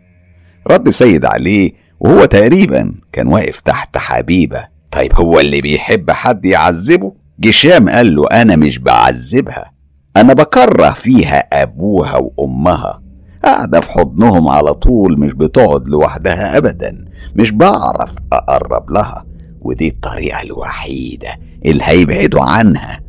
رد 0.67 0.89
سيد 0.91 1.25
عليه 1.25 1.73
وهو 2.01 2.25
تقريبا 2.25 2.95
كان 3.13 3.27
واقف 3.27 3.61
تحت 3.61 3.99
حبيبة. 3.99 4.69
طيب 4.91 5.13
هو 5.15 5.41
اللي 5.41 5.61
بيحب 5.61 6.11
حد 6.11 6.45
يعذبه؟ 6.45 7.15
جشام 7.41 7.89
قال 7.89 8.17
له 8.17 8.25
أنا 8.33 8.57
مش 8.57 8.79
بعذبها 8.79 9.73
أنا 10.17 10.33
بكره 10.33 10.91
فيها 10.91 11.39
أبوها 11.39 12.17
وأمها. 12.17 13.03
قاعدة 13.45 13.81
في 13.81 13.91
حضنهم 13.91 14.49
على 14.49 14.75
طول 14.75 15.21
مش 15.21 15.33
بتقعد 15.33 15.89
لوحدها 15.89 16.57
أبدا 16.57 17.05
مش 17.35 17.51
بعرف 17.51 18.15
أقرب 18.33 18.91
لها. 18.91 19.25
ودي 19.61 19.89
الطريقة 19.89 20.43
الوحيدة 20.43 21.37
اللي 21.67 21.83
هيبعدوا 21.85 22.43
عنها 22.43 23.01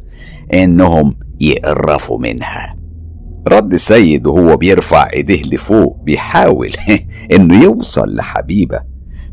إنهم 0.54 1.16
يقرفوا 1.42 2.20
منها. 2.20 2.79
رد 3.48 3.76
سيد 3.76 4.28
وهو 4.28 4.58
بيرفع 4.58 5.10
ايديه 5.14 5.44
لفوق 5.44 5.98
بيحاول 6.04 6.72
انه 7.36 7.64
يوصل 7.64 8.16
لحبيبة. 8.16 8.80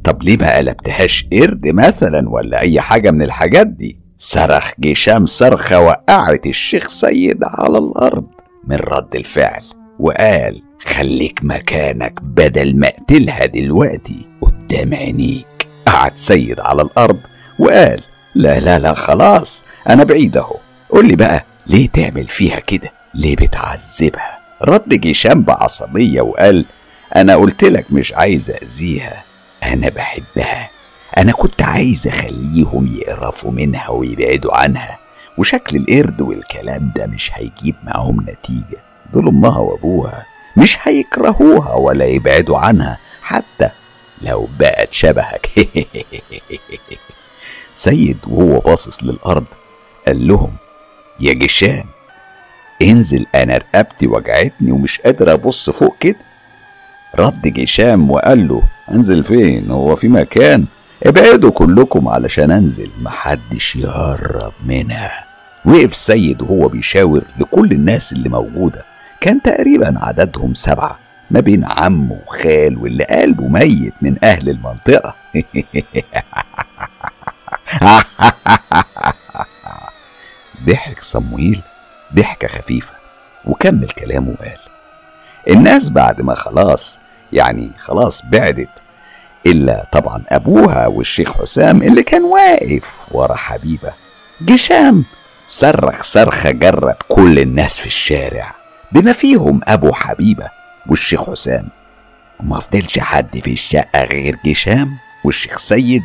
طب 0.05 0.23
ليه 0.23 0.37
ما 0.37 0.57
قلبتهاش 0.57 1.27
قرد 1.33 1.69
مثلا 1.69 2.29
ولا 2.31 2.61
أي 2.61 2.81
حاجة 2.81 3.11
من 3.11 3.23
الحاجات 3.23 3.67
دي؟ 3.67 3.99
صرخ 4.19 4.71
جيشام 4.81 5.27
صرخة 5.27 5.81
وقعت 5.81 6.47
الشيخ 6.47 6.89
سيد 6.89 7.39
على 7.43 7.79
الأرض 7.79 8.27
من 8.69 8.77
رد 8.77 9.17
الفعل 9.17 9.63
وقال 10.01 10.63
خليك 10.83 11.41
مكانك 11.43 12.21
بدل 12.23 12.77
ما 12.77 12.89
أقتلها 12.89 13.47
دلوقتي 13.47 14.27
قدام 14.41 14.95
عينيك. 14.95 15.47
قعد 15.87 16.19
سيد 16.19 16.61
على 16.61 16.83
الأرض 16.83 17.19
وقال 17.59 18.01
لا 18.35 18.61
لا 18.61 18.79
لا 18.79 18.95
خلاص 18.95 19.65
أنا 19.89 20.05
بعيد 20.05 20.37
أهو. 20.37 20.57
قول 20.91 21.09
لي 21.09 21.17
بقى 21.17 21.45
ليه 21.67 21.89
تعمل 21.89 22.25
فيها 22.25 22.61
كده؟ 22.61 22.96
ليه 23.17 23.37
بتعذبها؟ 23.37 24.39
رد 24.63 24.89
جيشام 24.89 25.43
بعصبية 25.43 26.21
وقال 26.21 26.67
أنا 27.17 27.37
قلت 27.37 27.65
لك 27.65 27.93
مش 27.93 28.13
عايز 28.13 28.51
أذيها 28.51 29.25
أنا 29.65 29.89
بحبها. 29.89 30.71
أنا 31.19 31.33
كنت 31.33 31.63
عايز 31.63 32.07
أخليهم 32.07 32.87
يقرفوا 32.87 33.51
منها 33.51 33.89
ويبعدوا 33.89 34.57
عنها. 34.57 34.99
وشكل 35.39 35.77
القرد 35.77 36.21
والكلام 36.21 36.93
ده 36.97 37.07
مش 37.07 37.31
هيجيب 37.35 37.75
معاهم 37.85 38.21
نتيجة. 38.21 38.83
دول 39.13 39.29
أمها 39.29 39.59
وأبوها 39.59 40.27
مش 40.57 40.79
هيكرهوها 40.83 41.75
ولا 41.75 42.05
يبعدوا 42.05 42.59
عنها 42.59 42.99
حتى 43.23 43.71
لو 44.23 44.49
بقت 44.59 44.93
شبهك. 44.93 45.49
سيد 47.75 48.19
وهو 48.27 48.61
باصص 48.61 49.05
للأرض 49.05 49.45
قال 50.07 50.29
لهم 50.29 50.57
يا 51.21 51.33
جشام 51.33 51.85
انزل 52.83 53.27
أنا 53.35 53.57
رقبتي 53.57 54.07
وجعتني 54.07 54.73
ومش 54.73 55.01
قادر 55.01 55.33
أبص 55.33 55.71
فوق 55.71 55.97
كده. 56.01 56.17
رد 57.19 57.43
جشام 57.43 58.11
وقال 58.11 58.49
له 58.49 58.63
انزل 58.93 59.25
فين؟ 59.25 59.71
هو 59.71 59.97
في 59.97 60.09
مكان. 60.09 60.65
ابعدوا 61.07 61.51
كلكم 61.51 62.09
علشان 62.09 62.51
أنزل. 62.51 62.91
محدش 63.01 63.77
يقرب 63.77 64.53
منها. 64.67 65.27
وقف 65.65 65.95
سيد 65.95 66.43
وهو 66.43 66.69
بيشاور 66.69 67.25
لكل 67.39 67.73
الناس 67.73 68.13
اللي 68.13 68.29
موجودة. 68.29 68.83
كان 69.21 69.43
تقريبا 69.43 69.95
عددهم 69.97 70.55
سبعة 70.55 70.99
ما 71.31 71.41
بين 71.41 71.65
عم 71.65 72.13
وخال 72.13 72.79
واللي 72.79 73.05
قلبه 73.05 73.49
ميت 73.49 73.95
من 74.03 74.25
أهل 74.25 74.49
المنطقة. 74.49 75.15
ضحك 80.67 81.03
صمويل. 81.03 81.63
ضحكة 82.15 82.49
خفيفة. 82.49 82.97
وكمل 83.47 83.89
كلامه 83.89 84.31
وقال 84.31 84.59
الناس 85.49 85.91
بعد 85.91 86.23
ما 86.23 86.35
خلاص 86.35 87.01
يعني 87.33 87.71
خلاص 87.79 88.23
بعدت 88.25 88.83
إلا 89.47 89.89
طبعا 89.93 90.25
أبوها 90.29 90.87
والشيخ 90.87 91.39
حسام 91.43 91.83
اللي 91.83 92.03
كان 92.03 92.25
واقف 92.25 93.07
ورا 93.11 93.35
حبيبة 93.35 93.95
جشام. 94.41 95.05
صرخ 95.47 96.03
صرخة 96.03 96.51
جرت 96.51 97.03
كل 97.09 97.39
الناس 97.39 97.79
في 97.79 97.87
الشارع 97.87 98.55
بما 98.93 99.13
فيهم 99.13 99.61
أبو 99.65 99.93
حبيبة 99.93 100.49
والشيخ 100.87 101.31
حسام. 101.31 101.69
وما 102.41 102.61
فضلش 102.61 102.99
حد 102.99 103.39
في 103.39 103.53
الشقة 103.53 104.05
غير 104.05 104.37
جشام 104.47 104.99
والشيخ 105.25 105.59
سيد 105.59 106.03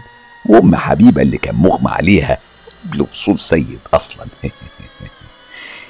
وأم 0.49 0.75
حبيبة 0.75 1.21
اللي 1.21 1.37
كان 1.37 1.55
مغمى 1.55 1.91
عليها 1.91 2.37
قبل 2.85 3.01
وصول 3.01 3.39
سيد 3.39 3.79
أصلا. 3.93 4.25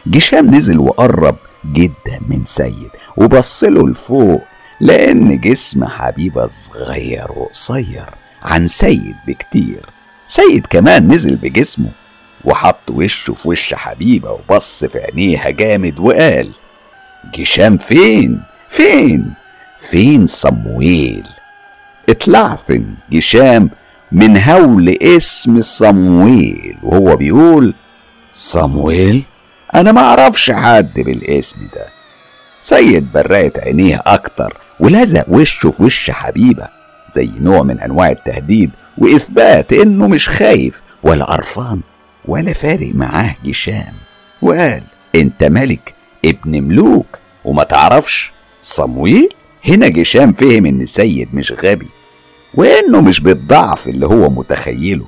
جشام 0.07 0.55
نزل 0.55 0.79
وقرب 0.79 1.35
جدا 1.73 2.19
من 2.27 2.45
سيد 2.45 2.89
وبصله 3.17 3.89
لفوق 3.89 4.43
لأن 4.81 5.39
جسم 5.39 5.85
حبيبة 5.85 6.47
صغير 6.47 7.31
وقصير 7.31 8.05
عن 8.43 8.67
سيد 8.67 9.15
بكتير. 9.27 9.85
سيد 10.27 10.67
كمان 10.69 11.13
نزل 11.13 11.35
بجسمه 11.35 11.91
وحط 12.45 12.89
وشه 12.91 13.33
في 13.33 13.49
وش 13.49 13.73
حبيبة 13.73 14.31
وبص 14.31 14.85
في 14.85 14.99
عينيها 14.99 15.49
جامد 15.49 15.99
وقال 15.99 16.49
جشام 17.35 17.77
فين؟ 17.77 18.41
فين؟ 18.69 19.33
فين 19.77 20.27
صمويل؟ 20.27 21.23
اتلعثم 22.09 22.81
جشام 23.11 23.69
من 24.11 24.37
هول 24.37 24.89
اسم 25.01 25.61
صمويل 25.61 26.77
وهو 26.83 27.15
بيقول 27.15 27.73
صمويل؟ 28.31 29.23
أنا 29.75 29.91
ما 29.91 30.01
أعرفش 30.01 30.51
حد 30.51 30.99
بالاسم 30.99 31.59
ده. 31.75 31.85
سيد 32.61 33.11
برقت 33.11 33.59
عينيه 33.59 34.03
أكتر 34.07 34.57
ولزق 34.79 35.25
وشه 35.27 35.71
في 35.71 35.83
وش 35.83 36.11
حبيبة 36.11 36.67
زي 37.15 37.29
نوع 37.39 37.63
من 37.63 37.79
أنواع 37.79 38.09
التهديد 38.09 38.71
وإثبات 38.97 39.73
إنه 39.73 40.07
مش 40.07 40.29
خايف 40.29 40.81
ولا 41.03 41.25
قرفان 41.25 41.81
ولا 42.25 42.53
فارق 42.53 42.91
معاه 42.95 43.35
جشام 43.45 43.93
وقال 44.41 44.83
أنت 45.15 45.43
ملك 45.43 45.93
ابن 46.25 46.63
ملوك 46.63 47.19
وما 47.45 47.63
تعرفش؟ 47.63 48.33
صمويل؟ 48.61 49.29
هنا 49.65 49.87
جشام 49.89 50.33
فهم 50.33 50.65
إن 50.65 50.85
سيد 50.85 51.35
مش 51.35 51.51
غبي 51.51 51.89
وإنه 52.53 53.01
مش 53.01 53.19
بالضعف 53.19 53.87
اللي 53.87 54.05
هو 54.05 54.29
متخيله. 54.29 55.05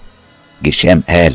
جشام 0.63 1.03
قال 1.09 1.33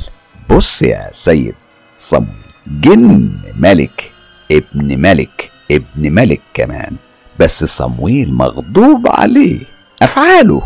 بص 0.50 0.82
يا 0.82 1.08
سيد 1.12 1.54
صمويل 1.96 2.47
جن 2.70 3.30
ملك 3.56 4.12
ابن 4.52 5.00
ملك 5.00 5.50
ابن 5.70 6.12
ملك 6.12 6.40
كمان. 6.54 6.96
بس 7.38 7.64
صمويل 7.64 8.34
مغضوب 8.34 9.08
عليه. 9.08 9.60
أفعاله. 10.02 10.62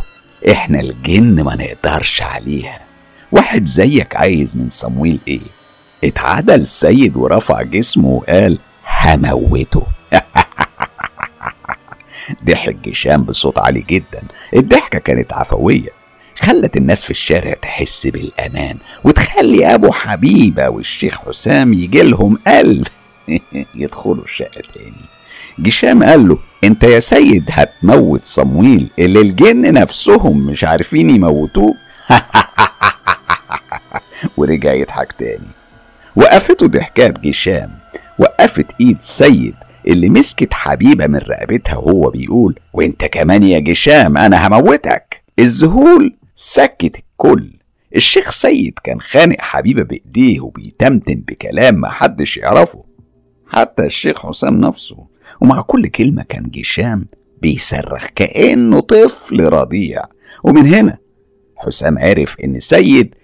إحنا 0.50 0.80
الجن 0.80 1.42
ما 1.42 1.54
نقدرش 1.54 2.22
عليها. 2.22 2.80
واحد 3.32 3.66
زيك 3.66 4.16
عايز 4.16 4.56
من 4.56 4.68
صمويل 4.68 5.20
إيه؟ 5.28 5.40
اتعدل 6.04 6.54
السيد 6.60 7.16
ورفع 7.16 7.62
جسمه 7.62 8.08
وقال 8.08 8.58
هموته. 9.04 9.86
ضحك 12.44 12.76
جشام 12.76 13.24
بصوت 13.24 13.58
عالي 13.58 13.80
جدا. 13.80 14.22
الضحكة 14.56 14.98
كانت 14.98 15.32
عفوية. 15.32 16.01
خلت 16.42 16.76
الناس 16.76 17.04
في 17.04 17.10
الشارع 17.10 17.54
تحس 17.54 18.06
بالأمان 18.06 18.76
وتخلي 19.04 19.74
أبو 19.74 19.92
حبيبة 19.92 20.68
والشيخ 20.68 21.20
حسام 21.28 21.72
يجيلهم 21.72 22.38
ألف 22.48 22.88
يدخلوا 23.74 24.24
الشقة 24.24 24.62
تاني. 24.74 25.04
جشام 25.58 26.02
قال 26.04 26.28
له 26.28 26.38
أنت 26.64 26.84
يا 26.84 27.00
سيد 27.00 27.44
هتموت 27.50 28.24
صمويل 28.24 28.90
اللي 28.98 29.20
الجن 29.20 29.72
نفسهم 29.72 30.46
مش 30.46 30.64
عارفين 30.64 31.10
يموتوه. 31.10 31.74
ورجع 34.36 34.72
يضحك 34.72 35.12
تاني. 35.12 35.48
وقفته 36.16 36.66
ضحكات 36.66 37.20
جشام. 37.20 37.70
وقفت 38.18 38.66
إيد 38.80 38.96
سيد 39.00 39.54
اللي 39.88 40.08
مسكت 40.08 40.54
حبيبة 40.54 41.06
من 41.06 41.18
رقبتها 41.18 41.76
وهو 41.76 42.10
بيقول 42.10 42.58
وأنت 42.72 43.04
كمان 43.04 43.42
يا 43.42 43.58
جشام 43.58 44.18
أنا 44.18 44.46
هموتك. 44.46 45.22
الذهول 45.38 46.14
سكت 46.34 46.96
الكل. 46.98 47.50
الشيخ 47.96 48.30
سيد 48.30 48.74
كان 48.84 49.00
خانق 49.00 49.36
حبيبة 49.40 49.82
بإيديه 49.82 50.40
وبيتمتم 50.40 51.14
بكلام 51.14 51.80
محدش 51.80 52.36
يعرفه. 52.36 52.84
حتى 53.46 53.84
الشيخ 53.86 54.26
حسام 54.26 54.60
نفسه 54.60 55.06
ومع 55.40 55.60
كل 55.60 55.88
كلمة 55.88 56.22
كان 56.28 56.42
جشام 56.50 57.06
بيصرخ 57.42 58.06
كأنه 58.14 58.80
طفل 58.80 59.40
رضيع. 59.52 60.02
ومن 60.44 60.74
هنا 60.74 60.98
حسام 61.56 61.98
عرف 61.98 62.36
إن 62.44 62.60
سيد 62.60 63.14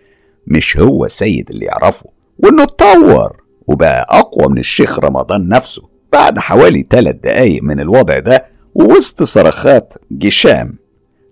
مش 0.47 0.77
هو 0.77 1.09
سيد 1.09 1.51
اللي 1.51 1.65
يعرفه 1.65 2.11
وإنه 2.39 2.63
اتطور 2.63 3.43
وبقى 3.67 4.07
أقوى 4.11 4.49
من 4.53 4.59
الشيخ 4.59 4.99
رمضان 4.99 5.49
نفسه. 5.49 5.83
بعد 6.13 6.39
حوالي 6.39 6.87
ثلاث 6.91 7.15
دقايق 7.17 7.63
من 7.63 7.81
الوضع 7.81 8.19
ده 8.19 8.47
ووسط 8.75 9.23
صرخات 9.23 9.95
جشام 10.11 10.79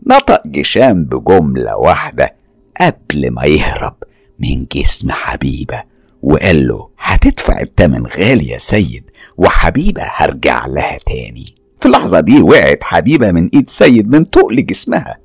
نطق 0.06 0.46
جشام 0.46 1.04
بجملة 1.04 1.76
واحدة 1.76 2.34
قبل 2.80 3.30
ما 3.30 3.44
يهرب 3.44 3.94
من 4.38 4.66
جسم 4.72 5.10
حبيبة 5.10 5.82
وقال 6.22 6.68
له 6.68 6.88
هتدفع 6.98 7.60
التمن 7.60 8.06
غالي 8.06 8.48
يا 8.48 8.58
سيد 8.58 9.10
وحبيبة 9.36 10.02
هرجع 10.04 10.66
لها 10.66 10.98
تاني. 11.06 11.44
في 11.80 11.86
اللحظة 11.86 12.20
دي 12.20 12.42
وقعت 12.42 12.84
حبيبة 12.84 13.32
من 13.32 13.48
إيد 13.54 13.70
سيد 13.70 14.08
من 14.08 14.30
تقل 14.30 14.66
جسمها 14.66 15.18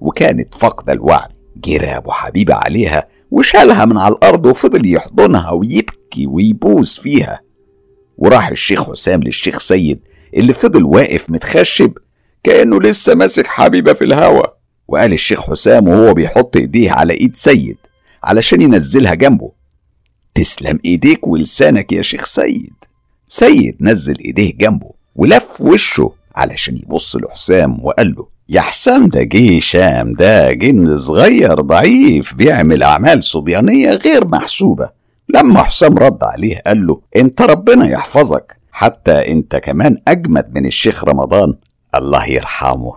وكانت 0.00 0.54
فاقدة 0.54 0.92
الوعي 0.92 1.28
جرى 1.56 1.86
أبو 1.86 2.10
حبيبة 2.10 2.54
عليها 2.54 3.08
وشالها 3.30 3.84
من 3.84 3.98
على 3.98 4.14
الأرض 4.14 4.46
وفضل 4.46 4.86
يحضنها 4.94 5.50
ويبكي 5.50 6.26
ويبوس 6.26 7.00
فيها. 7.00 7.40
وراح 8.18 8.48
الشيخ 8.48 8.90
حسام 8.90 9.22
للشيخ 9.22 9.58
سيد 9.60 10.00
اللي 10.34 10.52
فضل 10.52 10.84
واقف 10.84 11.30
متخشب 11.30 11.92
كأنه 12.48 12.80
لسه 12.80 13.14
ماسك 13.14 13.46
حبيبة 13.46 13.92
في 13.92 14.04
الهوا. 14.04 14.42
وقال 14.88 15.12
الشيخ 15.12 15.50
حسام 15.50 15.88
وهو 15.88 16.14
بيحط 16.14 16.56
إيديه 16.56 16.90
على 16.92 17.12
إيد 17.14 17.36
سيد 17.36 17.76
علشان 18.24 18.60
ينزلها 18.62 19.14
جنبه. 19.14 19.52
تسلم 20.34 20.78
إيديك 20.84 21.26
ولسانك 21.26 21.92
يا 21.92 22.02
شيخ 22.02 22.24
سيد. 22.24 22.74
سيد 23.26 23.76
نزل 23.80 24.18
إيديه 24.18 24.52
جنبه 24.54 24.90
ولف 25.16 25.60
وشه 25.60 26.12
علشان 26.36 26.76
يبص 26.76 27.16
لحسام 27.16 27.84
وقال 27.84 28.14
له 28.14 28.28
يا 28.48 28.60
حسام 28.60 29.08
ده 29.08 29.22
جه 29.22 29.60
شام 29.60 30.12
ده 30.12 30.52
جن 30.52 30.98
صغير 30.98 31.54
ضعيف 31.60 32.34
بيعمل 32.34 32.82
أعمال 32.82 33.24
صبيانية 33.24 33.90
غير 33.90 34.26
محسوبة. 34.26 34.90
لما 35.28 35.62
حسام 35.62 35.98
رد 35.98 36.24
عليه 36.24 36.62
قال 36.66 36.86
له 36.86 37.00
انت 37.16 37.40
ربنا 37.42 37.88
يحفظك 37.90 38.56
حتى 38.72 39.32
أنت 39.32 39.56
كمان 39.56 39.96
أجمد 40.08 40.54
من 40.54 40.66
الشيخ 40.66 41.04
رمضان. 41.04 41.54
الله 41.98 42.26
يرحمه. 42.26 42.92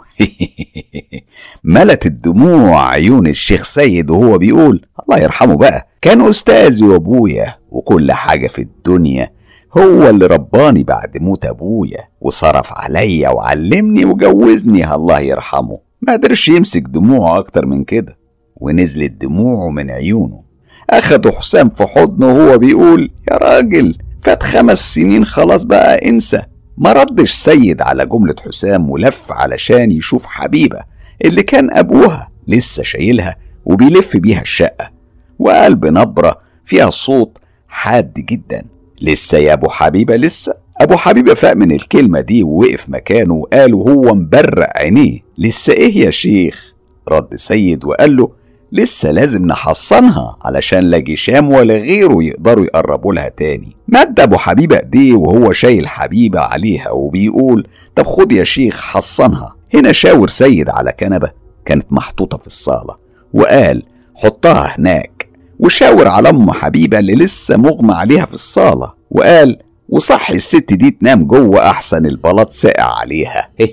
ملت 1.64 2.06
الدموع 2.06 2.90
عيون 2.90 3.28
الشيخ 3.28 3.64
سيد 3.64 4.12
وهو 4.12 4.38
بيقول 4.38 4.86
الله 5.00 5.20
يرحمه 5.20 5.56
بقى. 5.56 5.88
كان 6.02 6.22
أستاذي 6.22 6.86
وأبويا 6.86 7.56
وكل 7.72 8.12
حاجة 8.12 8.48
في 8.48 8.60
الدنيا. 8.62 9.30
هو 9.78 10.10
اللي 10.10 10.26
رباني 10.26 10.84
بعد 10.84 11.18
موت 11.18 11.46
أبويا 11.46 12.00
وصرف 12.22 12.74
عليا 12.74 13.30
وعلمني 13.30 14.06
وجوزني. 14.06 14.96
الله 14.96 15.20
يرحمه. 15.20 15.80
ما 16.02 16.14
قدرش 16.14 16.48
يمسك 16.50 16.82
دموعه 16.82 17.38
أكتر 17.38 17.66
من 17.66 17.84
كده. 17.84 18.18
ونزلت 18.56 19.12
دموعه 19.12 19.70
من 19.70 19.92
عيونه. 19.92 20.42
أخده 20.90 21.32
حسام 21.32 21.70
في 21.70 21.86
حضنه 21.86 22.28
وهو 22.28 22.58
بيقول 22.58 23.12
يا 23.32 23.38
راجل 23.38 23.98
فات 24.22 24.44
خمس 24.44 24.94
سنين 24.94 25.26
خلاص 25.26 25.64
بقى 25.64 26.10
انسى. 26.10 26.42
ما 26.78 26.94
ردش 26.94 27.32
سيد 27.32 27.82
على 27.82 28.06
جملة 28.06 28.36
حسام 28.46 28.90
ولف 28.90 29.32
علشان 29.32 29.92
يشوف 29.92 30.26
حبيبة 30.26 30.80
اللي 31.26 31.44
كان 31.44 31.70
أبوها 31.78 32.30
لسه 32.48 32.84
شايلها 32.84 33.36
وبيلف 33.66 34.18
بيها 34.18 34.42
الشقة 34.42 34.92
وقال 35.40 35.76
بنبرة 35.76 36.36
فيها 36.66 36.90
صوت 36.90 37.38
حاد 37.68 38.14
جدا 38.14 38.66
لسه 39.02 39.38
يا 39.38 39.54
أبو 39.54 39.70
حبيبة 39.70 40.16
لسه؟ 40.16 40.54
أبو 40.82 40.96
حبيبة 40.98 41.34
فاق 41.34 41.54
من 41.54 41.72
الكلمة 41.72 42.22
دي 42.22 42.44
ووقف 42.44 42.90
مكانه 42.90 43.34
وقال 43.34 43.74
وهو 43.74 44.16
مبرق 44.16 44.70
عينيه 44.78 45.20
لسه 45.38 45.74
إيه 45.74 46.06
يا 46.06 46.10
شيخ؟ 46.10 46.74
رد 47.10 47.36
سيد 47.36 47.86
وقال 47.86 48.16
له 48.18 48.32
لسه 48.74 49.12
لازم 49.12 49.46
نحصنها 49.46 50.38
علشان 50.42 50.80
لا 50.80 51.00
جشام 51.00 51.50
ولا 51.50 51.78
غيره 51.78 52.24
يقدروا 52.24 52.66
يقربوا 52.66 53.14
لها 53.14 53.30
تاني. 53.30 53.76
مد 53.88 54.20
أبو 54.20 54.38
حبيبة 54.38 54.78
إيديه 54.78 55.14
وهو 55.14 55.52
شايل 55.52 55.88
حبيبة 55.88 56.40
عليها 56.40 56.92
وبيقول 56.92 57.68
طب 57.96 58.06
خد 58.06 58.32
يا 58.32 58.44
شيخ 58.44 58.84
حصنها. 58.84 59.56
هنا 59.74 59.92
شاور 59.92 60.28
سيد 60.28 60.70
على 60.70 60.94
كنبة 61.00 61.32
كانت 61.66 61.94
محطوطة 61.94 62.38
في 62.38 62.48
الصالة 62.48 62.96
وقال 63.34 63.84
حطها 64.16 64.76
هناك. 64.78 65.30
وشاور 65.60 66.08
على 66.08 66.30
أم 66.30 66.52
حبيبة 66.52 67.00
اللي 67.00 67.14
لسه 67.14 67.58
مغمى 67.58 67.94
عليها 67.94 68.26
في 68.26 68.34
الصالة 68.34 68.94
وقال 69.12 69.58
وصحي 69.90 70.34
الست 70.34 70.74
دي 70.74 70.92
تنام 70.92 71.24
جوه 71.24 71.70
أحسن 71.70 72.06
البلاط 72.06 72.52
ساقع 72.52 73.00
عليها. 73.00 73.50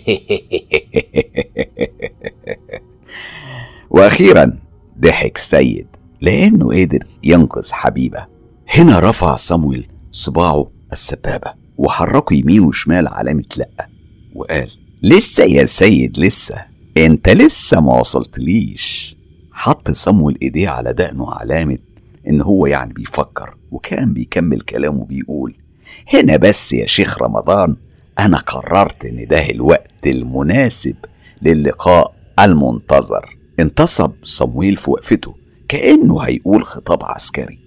وأخيرا 3.91 4.68
ضحك 5.01 5.39
سيد 5.39 5.87
لأنه 6.21 6.81
قدر 6.83 7.05
ينقذ 7.25 7.73
حبيبه. 7.73 8.27
هنا 8.69 8.99
رفع 9.01 9.37
صمويل 9.37 9.89
صباعه 10.13 10.71
السبابة 10.93 11.55
وحركه 11.79 12.35
يمين 12.35 12.61
وشمال 12.61 13.09
علامه 13.09 13.45
لا 13.57 13.89
وقال 14.35 14.71
لسه 15.03 15.45
يا 15.45 15.65
سيد 15.65 16.19
لسه. 16.19 16.65
أنت 16.97 17.29
لسه 17.29 17.81
ما 17.81 18.01
وصلتليش. 18.01 19.17
حط 19.53 19.91
صمويل 19.91 20.39
إيديه 20.43 20.69
على 20.69 20.93
دقنه 20.93 21.33
علامة 21.33 21.79
إن 22.29 22.41
هو 22.41 22.67
يعني 22.67 22.93
بيفكر 22.93 23.57
وكان 23.71 24.13
بيكمل 24.13 24.61
كلامه 24.61 25.05
بيقول 25.05 25.57
هنا 26.15 26.37
بس 26.37 26.73
يا 26.73 26.87
شيخ 26.87 27.23
رمضان 27.23 27.77
أنا 28.19 28.37
قررت 28.39 29.05
إن 29.05 29.27
ده 29.27 29.51
الوقت 29.51 30.07
المناسب 30.07 30.97
للقاء 31.43 32.15
المنتظر. 32.41 33.38
انتصب 33.61 34.13
صمويل 34.23 34.77
في 34.77 34.91
وقفته 34.91 35.35
كأنه 35.69 36.21
هيقول 36.21 36.65
خطاب 36.65 37.05
عسكري. 37.05 37.59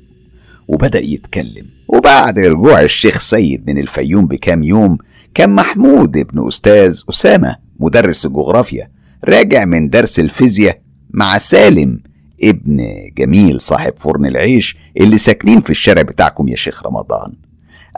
وبدأ 0.67 0.99
يتكلم. 0.99 1.65
وبعد 1.87 2.39
رجوع 2.39 2.81
الشيخ 2.81 3.19
سيد 3.19 3.69
من 3.69 3.77
الفيوم 3.77 4.27
بكام 4.27 4.63
يوم 4.63 4.97
كان 5.33 5.49
محمود 5.49 6.17
ابن 6.17 6.47
أستاذ 6.47 7.01
أسامة 7.09 7.55
مدرس 7.79 8.25
الجغرافيا 8.25 8.91
راجع 9.25 9.65
من 9.65 9.89
درس 9.89 10.19
الفيزياء 10.19 10.81
مع 11.09 11.37
سالم 11.37 11.99
ابن 12.43 12.79
جميل 13.17 13.61
صاحب 13.61 13.93
فرن 13.97 14.25
العيش 14.25 14.77
اللي 14.97 15.17
ساكنين 15.17 15.61
في 15.61 15.69
الشارع 15.69 16.01
بتاعكم 16.01 16.47
يا 16.47 16.55
شيخ 16.55 16.85
رمضان. 16.85 17.33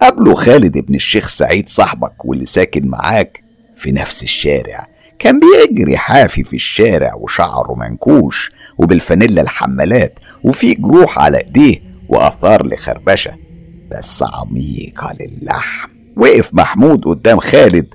قابله 0.01 0.33
خالد 0.33 0.77
ابن 0.77 0.95
الشيخ 0.95 1.27
سعيد 1.27 1.69
صاحبك 1.69 2.25
واللي 2.25 2.45
ساكن 2.45 2.87
معاك 2.87 3.43
في 3.75 3.91
نفس 3.91 4.23
الشارع. 4.23 4.87
كان 5.23 5.39
بيجري 5.39 5.97
حافي 5.97 6.43
في 6.43 6.55
الشارع 6.55 7.13
وشعره 7.15 7.75
منكوش 7.75 8.51
وبالفانيلا 8.77 9.41
الحمالات 9.41 10.19
وفي 10.43 10.73
جروح 10.73 11.19
على 11.19 11.37
ايديه 11.37 11.75
وآثار 12.09 12.67
لخربشة. 12.67 13.35
بس 13.91 14.23
عميقه 14.23 15.11
للحم 15.19 15.89
وقف 16.17 16.53
محمود 16.53 17.05
قدام 17.05 17.39
خالد 17.39 17.93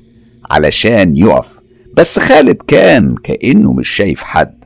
علشان 0.50 1.16
يقف. 1.16 1.60
بس 1.96 2.18
خالد 2.18 2.56
كان 2.66 3.14
كأنه 3.14 3.72
مش 3.72 3.88
شايف 3.88 4.22
حد. 4.22 4.64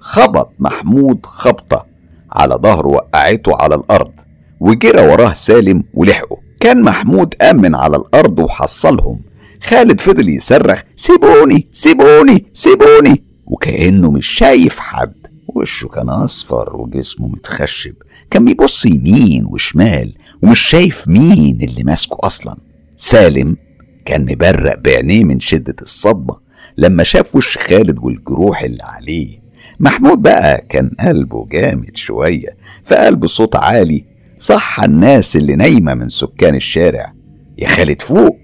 خبط 0.00 0.52
محمود 0.58 1.26
خبطة 1.26 1.86
على 2.32 2.54
ظهره 2.54 2.88
وقعته 2.88 3.56
على 3.56 3.74
الأرض. 3.74 4.12
وجرى 4.60 5.08
وراه 5.08 5.32
سالم 5.32 5.84
ولحقه. 5.94 6.36
كان 6.60 6.82
محمود 6.82 7.34
أمن 7.42 7.74
على 7.74 7.96
الأرض 7.96 8.38
وحصلهم. 8.38 9.20
خالد 9.62 10.00
فضل 10.00 10.28
يصرخ 10.28 10.82
سيبوني 10.96 11.68
سيبوني 11.72 12.46
سيبوني. 12.52 13.22
وكأنه 13.46 14.10
مش 14.10 14.26
شايف 14.26 14.78
حد. 14.78 15.14
وشه 15.48 15.88
كان 15.88 16.08
أصفر 16.08 16.76
وجسمه 16.76 17.28
متخشب. 17.28 17.94
كان 18.30 18.44
بيبص 18.44 18.86
يمين 18.86 19.46
وشمال 19.46 20.14
ومش 20.42 20.60
شايف 20.60 21.08
مين 21.08 21.58
اللي 21.62 21.82
ماسكه 21.84 22.16
أصلا. 22.20 22.56
سالم 22.96 23.56
كان 24.04 24.22
مبرق 24.32 24.78
بعينيه 24.78 25.24
من 25.24 25.40
شدة 25.40 25.76
الصدمة 25.82 26.36
لما 26.78 27.02
شاف 27.02 27.36
وش 27.36 27.58
خالد 27.58 27.98
والجروح 28.02 28.62
اللي 28.62 28.82
عليه. 28.82 29.38
محمود 29.80 30.22
بقى 30.22 30.66
كان 30.68 30.90
قلبه 31.00 31.46
جامد 31.46 31.96
شوية 31.96 32.56
فقال 32.84 33.16
بصوت 33.16 33.56
عالي. 33.56 34.04
صح 34.38 34.80
الناس 34.80 35.36
اللي 35.36 35.56
نايمة 35.56 35.94
من 35.94 36.08
سكان 36.08 36.54
الشارع. 36.54 37.12
يا 37.58 37.68
خالد 37.68 38.02
فوق! 38.02 38.36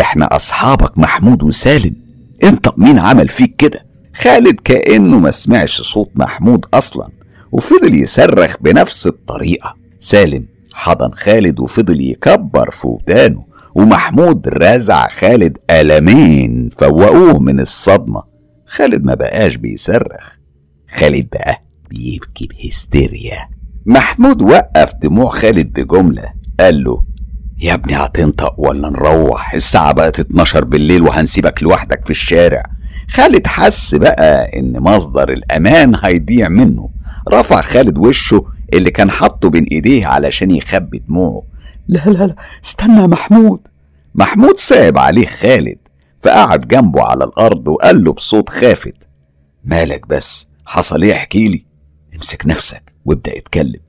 إحنا 0.00 0.36
أصحابك 0.36 0.98
محمود 0.98 1.42
وسالم. 1.42 1.96
أنت 2.44 2.68
مين 2.76 2.98
عمل 2.98 3.28
فيك 3.28 3.56
كده؟ 3.56 3.86
خالد 4.14 4.60
كأنه 4.60 5.18
ما 5.18 5.30
سمعش 5.30 5.80
صوت 5.80 6.10
محمود 6.14 6.66
أصلا 6.74 7.08
وفضل 7.52 7.94
يصرخ 7.94 8.56
بنفس 8.60 9.06
الطريقة. 9.06 9.76
سالم 9.98 10.46
حضن 10.72 11.10
خالد 11.12 11.60
وفضل 11.60 12.00
يكبر 12.00 12.70
في 12.70 12.86
ودانه 12.88 13.44
ومحمود 13.74 14.48
رزع 14.48 15.08
خالد 15.08 15.58
قلمين 15.70 16.68
فوقوه 16.78 17.38
من 17.38 17.60
الصدمة. 17.60 18.22
خالد 18.66 19.04
ما 19.04 19.14
بقاش 19.14 19.56
بيصرخ. 19.56 20.36
خالد 20.94 21.28
بقى 21.32 21.62
بيبكي 21.90 22.46
بهستيريا. 22.46 23.48
محمود 23.86 24.42
وقف 24.42 24.92
دموع 25.02 25.30
خالد 25.30 25.80
بجملة 25.80 26.32
قال 26.60 26.84
له 26.84 27.04
يا 27.62 27.74
ابني 27.74 27.96
هتنطق 27.96 28.54
ولا 28.60 28.88
نروح؟ 28.90 29.54
الساعة 29.54 29.92
بقت 29.92 30.20
12 30.20 30.64
بالليل 30.64 31.02
وهنسيبك 31.02 31.62
لوحدك 31.62 32.04
في 32.04 32.10
الشارع. 32.10 32.62
خالد 33.08 33.46
حس 33.46 33.94
بقى 33.94 34.58
إن 34.58 34.80
مصدر 34.80 35.28
الأمان 35.32 35.92
هيضيع 36.02 36.48
منه. 36.48 36.90
رفع 37.28 37.60
خالد 37.60 37.98
وشه 37.98 38.44
اللي 38.72 38.90
كان 38.90 39.10
حاطه 39.10 39.50
بين 39.50 39.64
إيديه 39.64 40.06
علشان 40.06 40.50
يخبي 40.50 40.98
دموعه. 41.08 41.42
لا 41.88 42.02
لا 42.06 42.26
لا 42.26 42.36
استنى 42.64 43.00
يا 43.00 43.06
محمود. 43.06 43.60
محمود 44.14 44.60
صعب 44.60 44.98
عليه 44.98 45.26
خالد. 45.26 45.78
فقعد 46.22 46.68
جنبه 46.68 47.02
على 47.02 47.24
الأرض 47.24 47.68
وقال 47.68 48.04
له 48.04 48.12
بصوت 48.12 48.48
خافت. 48.50 49.08
مالك 49.64 50.08
بس؟ 50.08 50.48
حصل 50.66 51.02
إيه؟ 51.02 51.12
احكي 51.12 51.48
لي. 51.48 51.64
امسك 52.16 52.46
نفسك 52.46 52.92
وابدأ 53.04 53.38
اتكلم. 53.38 53.80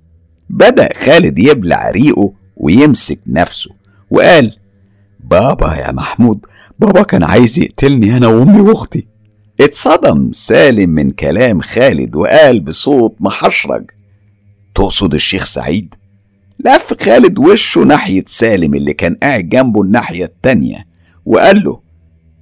بدأ 0.49 0.89
خالد 1.05 1.39
يبلع 1.39 1.89
ريقه 1.89 2.33
ويمسك 2.63 3.19
نفسه 3.28 3.69
وقال 4.12 4.56
بابا 5.19 5.76
يا 5.76 5.91
محمود 5.91 6.45
بابا 6.80 7.04
كان 7.04 7.23
عايز 7.23 7.60
يقتلني 7.60 8.17
أنا 8.17 8.28
وأمي 8.28 8.62
وأختي. 8.62 9.08
اتصدم 9.60 10.32
سالم 10.34 10.89
من 10.89 11.12
كلام 11.12 11.62
خالد 11.62 12.15
وقال 12.15 12.60
بصوت 12.60 13.15
محشرج 13.19 13.86
تقصد 14.76 15.13
الشيخ 15.13 15.45
سعيد؟ 15.45 15.95
لف 16.60 16.93
خالد 17.04 17.39
وشه 17.39 17.82
ناحية 17.82 18.23
سالم 18.28 18.73
اللي 18.76 18.93
كان 18.93 19.15
قاعد 19.23 19.49
جنبه 19.49 19.82
الناحية 19.82 20.26
التانية 20.26 20.86
وقال 21.26 21.63
له 21.63 21.80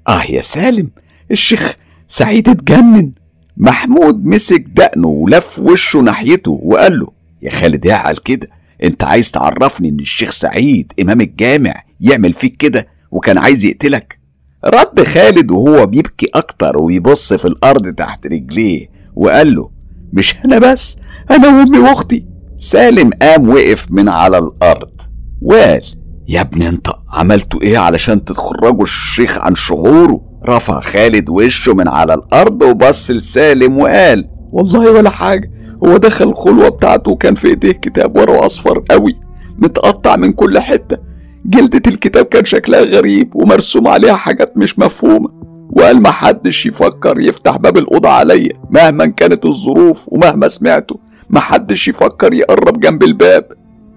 آه 0.07 0.23
يا 0.23 0.41
سالم 0.41 0.89
الشيخ 1.31 1.75
سعيد 2.07 2.49
اتجنن. 2.49 3.11
محمود 3.57 4.25
مسك 4.25 4.61
دقنه 4.61 5.07
ولف 5.07 5.59
وشه 5.59 5.99
ناحيته 5.99 6.51
وقال 6.63 6.99
له 6.99 7.07
يا 7.41 7.49
خالد 7.51 7.87
اعقل 7.87 8.17
كده 8.17 8.47
انت 8.83 9.03
عايز 9.03 9.31
تعرفني 9.31 9.89
ان 9.89 9.99
الشيخ 9.99 10.31
سعيد 10.31 10.93
امام 11.01 11.21
الجامع 11.21 11.73
يعمل 11.99 12.33
فيك 12.33 12.57
كده 12.57 12.87
وكان 13.11 13.37
عايز 13.37 13.65
يقتلك؟ 13.65 14.19
رد 14.65 15.03
خالد 15.03 15.51
وهو 15.51 15.85
بيبكي 15.85 16.27
أكتر 16.33 16.77
ويبص 16.77 17.33
في 17.33 17.45
الأرض 17.45 17.93
تحت 17.95 18.27
رجليه 18.27 18.87
وقال 19.15 19.55
له 19.55 19.69
مش 20.13 20.35
أنا 20.45 20.57
بس 20.59 20.97
أنا 21.31 21.47
وأمي 21.47 21.79
وأختي. 21.79 22.25
سالم 22.57 23.09
قام 23.21 23.49
وقف 23.49 23.87
من 23.91 24.09
على 24.09 24.37
الأرض. 24.37 25.01
وقال 25.41 25.81
يا 26.27 26.41
ابني 26.41 26.69
أنت 26.69 26.87
عملتوا 27.13 27.61
إيه 27.61 27.77
علشان 27.77 28.25
تخرجوا 28.25 28.83
الشيخ 28.83 29.37
عن 29.37 29.55
شعوره؟ 29.55 30.21
رفع 30.49 30.79
خالد 30.79 31.29
وشه 31.29 31.73
من 31.73 31.87
على 31.87 32.13
الأرض 32.13 32.61
وبص 32.61 33.11
لسالم 33.11 33.77
وقال 33.77 34.27
والله 34.51 34.91
ولا 34.91 35.09
حاجة 35.09 35.51
هو 35.85 35.97
دخل 35.97 36.29
الخلوة 36.29 36.69
بتاعته 36.69 37.11
وكان 37.11 37.35
في 37.35 37.47
ايديه 37.47 37.71
كتاب 37.71 38.17
ورقة 38.17 38.45
أصفر 38.45 38.83
قوي 38.91 39.19
متقطع 39.57 40.15
من 40.15 40.31
كل 40.31 40.59
حتة. 40.59 40.97
جلدة 41.45 41.81
الكتاب 41.87 42.25
كان 42.25 42.45
شكلها 42.45 42.81
غريب 42.81 43.35
ومرسوم 43.35 43.87
عليها 43.87 44.15
حاجات 44.15 44.57
مش 44.57 44.79
مفهومة. 44.79 45.29
وقال 45.71 46.01
محدش 46.01 46.65
يفكر 46.65 47.19
يفتح 47.19 47.57
باب 47.57 47.77
الأوضة 47.77 48.09
عليا 48.09 48.53
مهما 48.69 49.05
كانت 49.05 49.45
الظروف 49.45 50.09
ومهما 50.11 50.47
سمعته 50.47 50.99
محدش 51.29 51.87
يفكر 51.87 52.33
يقرب 52.33 52.79
جنب 52.79 53.03
الباب. 53.03 53.45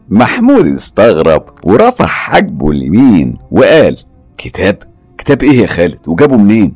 محمود 0.08 0.66
استغرب 0.66 1.44
ورفع 1.64 2.06
حاجبه 2.06 2.70
اليمين 2.70 3.34
وقال 3.50 3.96
كتاب؟ 4.38 4.78
كتاب 5.18 5.42
إيه 5.42 5.60
يا 5.60 5.66
خالد؟ 5.66 6.08
وجابه 6.08 6.36
منين؟ 6.36 6.74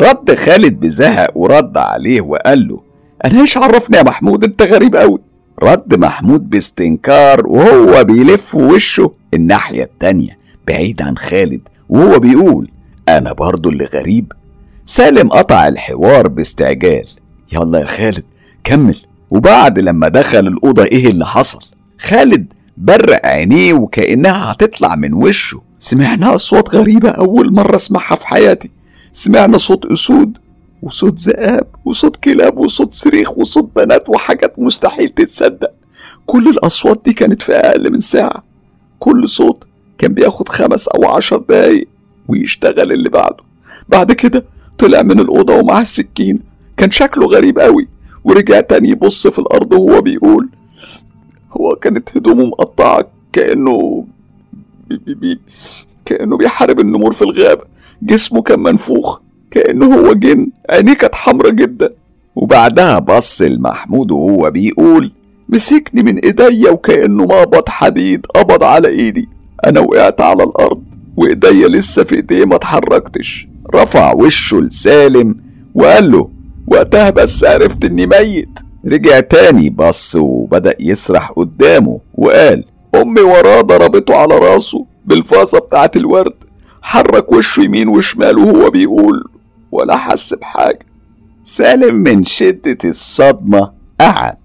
رد 0.00 0.34
خالد 0.34 0.80
بزهق 0.80 1.38
ورد 1.38 1.78
عليه 1.78 2.20
وقال 2.20 2.68
له 2.68 2.89
أنا 3.24 3.40
إيش 3.40 3.56
عرفني 3.56 3.96
يا 3.96 4.02
محمود؟ 4.02 4.44
أنت 4.44 4.62
غريب 4.62 4.96
قوي 4.96 5.18
رد 5.62 5.94
محمود 5.94 6.50
باستنكار 6.50 7.46
وهو 7.46 8.04
بيلف 8.04 8.54
وشه 8.54 9.12
الناحية 9.34 9.82
التانية 9.82 10.38
بعيد 10.68 11.02
عن 11.02 11.16
خالد 11.16 11.60
وهو 11.88 12.18
بيقول 12.18 12.70
أنا 13.08 13.32
برضو 13.32 13.68
اللي 13.70 13.84
غريب. 13.84 14.32
سالم 14.86 15.28
قطع 15.28 15.68
الحوار 15.68 16.28
باستعجال. 16.28 17.06
يلا 17.52 17.78
يا 17.78 17.86
خالد 17.86 18.24
كمل. 18.64 18.96
وبعد 19.30 19.78
لما 19.78 20.08
دخل 20.08 20.46
الأوضة 20.46 20.84
إيه 20.84 21.06
اللي 21.06 21.26
حصل؟ 21.26 21.60
خالد 22.00 22.52
برق 22.76 23.26
عينيه 23.26 23.72
وكأنها 23.72 24.52
هتطلع 24.52 24.96
من 24.96 25.14
وشه. 25.14 25.62
سمعنا 25.78 26.34
أصوات 26.34 26.74
غريبة 26.74 27.10
أول 27.10 27.54
مرة 27.54 27.76
أسمعها 27.76 28.16
في 28.16 28.26
حياتي. 28.26 28.70
سمعنا 29.12 29.58
صوت 29.58 29.86
أسود 29.86 30.38
وصوت 30.82 31.20
ذئاب 31.20 31.66
وصوت 31.84 32.16
كلاب 32.16 32.58
وصوت 32.58 32.94
صريخ 32.94 33.38
وصوت 33.38 33.70
بنات 33.76 34.08
وحاجات 34.08 34.58
مستحيل 34.58 35.08
تتصدق. 35.08 35.72
كل 36.26 36.48
الأصوات 36.48 37.02
دي 37.04 37.12
كانت 37.12 37.42
في 37.42 37.52
أقل 37.52 37.92
من 37.92 38.00
ساعة. 38.00 38.44
كل 38.98 39.28
صوت 39.28 39.64
كان 39.98 40.14
بياخد 40.14 40.48
خمس 40.48 40.88
أو 40.88 41.04
عشر 41.04 41.36
دقايق 41.36 41.88
ويشتغل 42.28 42.92
اللي 42.92 43.08
بعده. 43.08 43.44
بعد 43.88 44.12
كده 44.12 44.44
طلع 44.78 45.02
من 45.02 45.20
الأوضة 45.20 45.54
ومعاه 45.56 45.82
السكين. 45.82 46.40
كان 46.76 46.90
شكله 46.90 47.26
غريب 47.26 47.58
قوي 47.58 47.88
ورجع 48.24 48.60
تاني 48.60 48.88
يبص 48.88 49.26
في 49.26 49.38
الأرض 49.38 49.72
وهو 49.72 50.00
بيقول 50.00 50.48
هو 51.52 51.76
كانت 51.76 52.16
هدومه 52.16 52.44
مقطعة 52.46 53.10
كأنه 53.32 54.06
بي 54.88 54.96
بي 54.96 55.14
بي 55.14 55.40
كأنه 56.04 56.36
بيحارب 56.36 56.80
النمور 56.80 57.12
في 57.12 57.22
الغابة. 57.22 57.64
جسمه 58.02 58.42
كان 58.42 58.60
منفوخ. 58.60 59.20
كأنه 59.50 59.94
هو 59.94 60.12
جن. 60.12 60.46
عينيه 60.70 60.94
كانت 60.94 61.14
حمرا 61.14 61.50
جدا. 61.50 61.90
وبعدها 62.36 62.98
بص 62.98 63.42
لمحمود 63.42 64.10
وهو 64.10 64.50
بيقول 64.50 65.12
مسكني 65.48 66.02
من 66.02 66.18
إيديا 66.18 66.70
وكأنه 66.70 67.24
مقبض 67.24 67.68
حديد 67.68 68.26
قبض 68.26 68.64
على 68.64 68.88
إيدي. 68.88 69.28
أنا 69.66 69.80
وقعت 69.80 70.20
على 70.20 70.42
الأرض 70.42 70.82
وإيديا 71.16 71.68
لسه 71.68 72.04
في 72.04 72.14
إيديه 72.14 72.44
ما 72.44 72.56
اتحركتش. 72.56 73.48
رفع 73.74 74.12
وشه 74.12 74.60
لسالم 74.60 75.36
وقال 75.74 76.12
له 76.12 76.28
وقتها 76.66 77.10
بس 77.10 77.44
عرفت 77.44 77.84
إني 77.84 78.06
ميت. 78.06 78.58
رجع 78.86 79.20
تاني 79.20 79.70
بص 79.70 80.16
وبدأ 80.16 80.74
يسرح 80.80 81.30
قدامه 81.30 82.00
وقال 82.14 82.64
أمي 82.94 83.20
وراه 83.20 83.60
ضربته 83.60 84.16
على 84.16 84.38
راسه 84.38 84.86
بالفازة 85.06 85.58
بتاعت 85.58 85.96
الورد. 85.96 86.34
حرك 86.82 87.32
وشه 87.32 87.60
يمين 87.62 87.88
وشمال 87.88 88.38
وهو 88.38 88.70
بيقول 88.70 89.24
ولا 89.72 89.96
حس 89.96 90.34
بحاجة 90.34 90.86
سالم 91.44 91.94
من 91.94 92.24
شدة 92.24 92.78
الصدمة 92.84 93.70
قعد. 94.00 94.36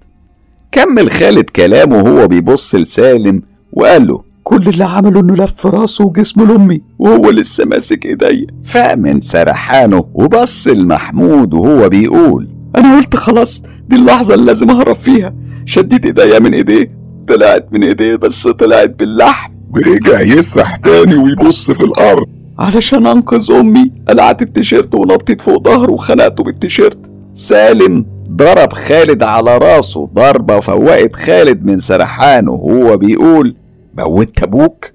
كمل 0.72 1.12
خالد 1.12 1.50
كلامه 1.50 1.96
وهو 2.04 2.28
بيبص 2.28 2.76
لسالم 2.76 3.42
وقال 3.74 4.08
له 4.08 4.24
كل 4.44 4.68
اللي 4.68 4.84
عمله 4.84 5.20
إنه 5.20 5.36
لف 5.36 5.66
راسه 5.66 6.06
وجسمه 6.06 6.46
لأمي 6.46 6.82
وهو 7.00 7.30
لسه 7.30 7.66
ماسك 7.66 8.06
إيديا. 8.06 8.48
فمن 8.64 9.22
سرحانه 9.22 10.06
وبص 10.14 10.68
لمحمود 10.68 11.54
وهو 11.54 11.90
بيقول 11.90 12.50
أنا 12.76 12.98
قلت 12.98 13.16
خلاص 13.16 13.64
دي 13.88 13.96
اللحظة 13.96 14.34
اللي 14.34 14.46
لازم 14.46 14.70
أهرب 14.70 14.96
فيها. 14.96 15.34
شديت 15.66 16.06
إيديا 16.06 16.40
من 16.40 16.54
إيديه 16.54 16.92
طلعت 17.28 17.68
من 17.72 17.84
إيديه 17.84 18.16
بس 18.16 18.48
طلعت 18.48 18.90
باللحم. 19.00 19.54
ورجع 19.74 20.22
يسرح 20.22 20.76
تاني 20.76 21.16
ويبص 21.16 21.72
في 21.72 21.84
الأرض. 21.84 22.28
علشان 22.60 23.08
أنقذ 23.08 23.52
أمي 23.52 23.92
قلعت 24.08 24.42
التيشيرت 24.42 24.96
ونطيت 24.96 25.42
فوق 25.42 25.64
ظهره 25.64 25.92
وخنقته 25.92 26.44
بالتيشيرت. 26.44 27.12
سالم 27.34 28.06
ضرب 28.32 28.74
خالد 28.74 29.24
على 29.24 29.58
راسه 29.58 30.06
ضربة 30.14 30.60
فوقت 30.60 31.16
خالد 31.16 31.66
من 31.66 31.80
سرحانه 31.80 32.52
وهو 32.52 32.98
بيقول 32.98 33.56
موت 33.98 34.44
أبوك؟ 34.44 34.86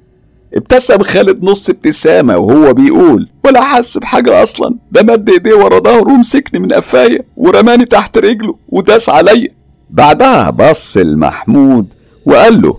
ابتسم 0.54 1.02
خالد 1.02 1.44
نص 1.44 1.70
ابتسامة 1.70 2.36
وهو 2.36 2.74
بيقول 2.74 3.28
ولا 3.44 3.60
حس 3.60 3.98
بحاجة 3.98 4.42
أصلا 4.42 4.78
ده 4.92 5.02
مد 5.02 5.30
إيديه 5.30 5.54
ورا 5.54 5.78
ظهره 5.78 6.12
ومسكني 6.12 6.60
من 6.60 6.72
قفايا 6.72 7.22
ورماني 7.36 7.84
تحت 7.84 8.18
رجله 8.18 8.56
وداس 8.68 9.08
عليا. 9.08 9.48
بعدها 9.90 10.50
بص 10.50 10.96
لمحمود 10.96 11.94
وقال 12.26 12.62
له 12.62 12.78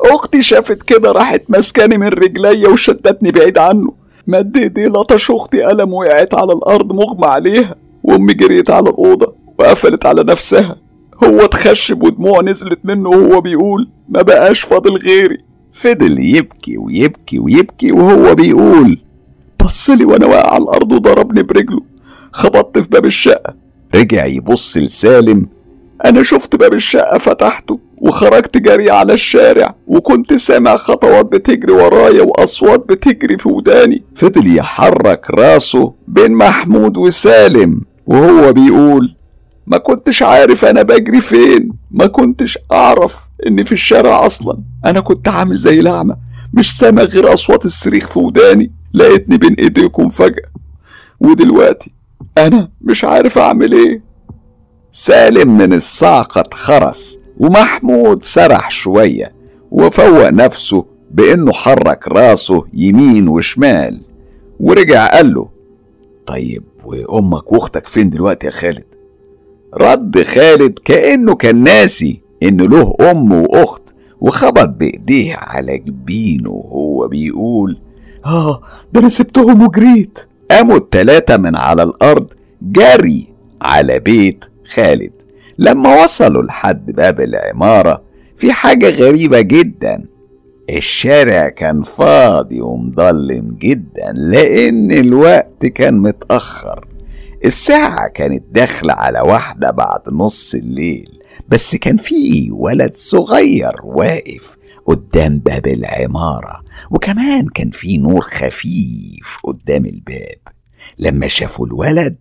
أختي 0.00 0.42
شافت 0.42 0.82
كده 0.82 1.12
راحت 1.12 1.42
ماسكاني 1.48 1.98
من 1.98 2.08
رجليا 2.08 2.68
وشدتني 2.68 3.30
بعيد 3.30 3.58
عنه. 3.58 4.01
مد 4.26 4.56
إيديه 4.56 4.86
لطش 4.88 5.30
أختي 5.30 5.62
قلم 5.62 5.94
وقعت 5.94 6.34
على 6.34 6.52
الأرض 6.52 6.92
مغمى 6.92 7.26
عليها 7.26 7.74
وأمي 8.04 8.34
جريت 8.34 8.70
على 8.70 8.90
الأوضة 8.90 9.34
وقفلت 9.58 10.06
على 10.06 10.24
نفسها. 10.24 10.76
هو 11.24 11.40
اتخشب 11.40 12.02
ودموع 12.02 12.40
نزلت 12.42 12.78
منه 12.84 13.08
وهو 13.08 13.40
بيقول 13.40 13.88
ما 14.08 14.22
بقاش 14.22 14.60
فاضل 14.60 14.96
غيري. 14.96 15.38
فضل 15.72 16.18
يبكي 16.18 16.78
ويبكي 16.78 17.38
ويبكي 17.38 17.92
وهو 17.92 18.34
بيقول 18.34 18.98
بصلي 19.64 20.04
وأنا 20.04 20.26
واقع 20.26 20.54
على 20.54 20.62
الأرض 20.62 20.92
وضربني 20.92 21.42
برجله 21.42 21.80
خبطت 22.32 22.78
في 22.78 22.88
باب 22.88 23.06
الشقة. 23.06 23.54
رجع 23.94 24.26
يبص 24.26 24.76
لسالم 24.76 25.46
أنا 26.04 26.22
شفت 26.22 26.56
باب 26.56 26.74
الشقة 26.74 27.18
فتحته 27.18 27.80
وخرجت 27.98 28.56
جري 28.58 28.90
على 28.90 29.12
الشارع 29.12 29.74
وكنت 29.86 30.32
سامع 30.34 30.76
خطوات 30.76 31.26
بتجري 31.26 31.72
ورايا 31.72 32.22
وأصوات 32.22 32.88
بتجري 32.88 33.38
في 33.38 33.48
وداني. 33.48 34.04
فضل 34.14 34.56
يحرك 34.56 35.30
راسه 35.30 35.94
بين 36.08 36.32
محمود 36.32 36.96
وسالم 36.96 37.80
وهو 38.06 38.52
بيقول 38.52 39.16
ما 39.66 39.78
كنتش 39.78 40.22
عارف 40.22 40.64
أنا 40.64 40.82
بجري 40.82 41.20
فين 41.20 41.72
ما 41.90 42.06
كنتش 42.06 42.58
أعرف 42.72 43.16
اني 43.46 43.64
في 43.64 43.72
الشارع 43.72 44.26
أصلا. 44.26 44.58
أنا 44.84 45.00
كنت 45.00 45.28
عامل 45.28 45.56
زي 45.56 45.80
الأعمى 45.80 46.16
مش 46.54 46.76
سامع 46.78 47.02
غير 47.02 47.32
أصوات 47.32 47.66
الصريخ 47.66 48.08
في 48.08 48.18
وداني. 48.18 48.72
لقيتني 48.94 49.36
بين 49.38 49.54
إيديكم 49.54 50.08
فجأة. 50.08 50.48
ودلوقتي 51.20 51.90
أنا 52.38 52.68
مش 52.80 53.04
عارف 53.04 53.38
أعمل 53.38 53.72
إيه. 53.72 54.11
سالم 54.94 55.56
من 55.58 55.72
الصعقة 55.72 56.40
اتخرس 56.40 57.18
ومحمود 57.38 58.24
سرح 58.24 58.70
شوية 58.70 59.32
وفوق 59.70 60.28
نفسه 60.30 60.84
بإنه 61.10 61.52
حرك 61.52 62.08
راسه 62.08 62.64
يمين 62.74 63.28
وشمال 63.28 64.00
ورجع 64.60 65.06
قال 65.10 65.34
له 65.34 65.48
طيب 66.26 66.62
وأمك 66.84 67.52
وأختك 67.52 67.86
فين 67.86 68.10
دلوقتي 68.10 68.46
يا 68.46 68.52
خالد؟ 68.52 68.84
رد 69.74 70.22
خالد 70.22 70.78
كأنه 70.84 71.34
كان 71.34 71.62
ناسي 71.62 72.22
إنه 72.42 72.64
له 72.68 72.94
أم 73.10 73.32
وأخت 73.32 73.94
وخبط 74.20 74.68
بإيديه 74.68 75.34
على 75.36 75.78
جبينه 75.78 76.50
وهو 76.50 77.08
بيقول 77.08 77.80
آه 78.26 78.62
ده 78.92 79.00
أنا 79.00 79.08
سبتهم 79.08 79.62
وجريت. 79.66 80.18
قاموا 80.50 80.76
التلاتة 80.76 81.36
من 81.36 81.56
على 81.56 81.82
الأرض 81.82 82.26
جري 82.62 83.28
على 83.62 83.98
بيت 83.98 84.44
خالد. 84.74 85.12
لما 85.58 86.02
وصلوا 86.02 86.42
لحد 86.42 86.92
باب 86.92 87.20
العمارة 87.20 88.02
في 88.36 88.52
حاجة 88.52 88.90
غريبة 88.90 89.40
جدا. 89.40 90.04
الشارع 90.70 91.48
كان 91.48 91.82
فاضي 91.82 92.60
ومضلم 92.60 93.56
جدا 93.60 94.12
لأن 94.14 94.92
الوقت 94.92 95.66
كان 95.66 95.98
متأخر. 95.98 96.88
الساعة 97.44 98.08
كانت 98.08 98.44
داخلة 98.50 98.92
على 98.92 99.20
واحدة 99.20 99.70
بعد 99.70 100.00
نص 100.12 100.54
الليل 100.54 101.18
بس 101.48 101.76
كان 101.76 101.96
في 101.96 102.50
ولد 102.50 102.92
صغير 102.94 103.72
واقف 103.84 104.56
قدام 104.86 105.38
باب 105.38 105.66
العمارة 105.66 106.64
وكمان 106.90 107.48
كان 107.48 107.70
في 107.70 107.98
نور 107.98 108.20
خفيف 108.20 109.38
قدام 109.44 109.86
الباب. 109.86 110.38
لما 110.98 111.28
شافوا 111.28 111.66
الولد 111.66 112.16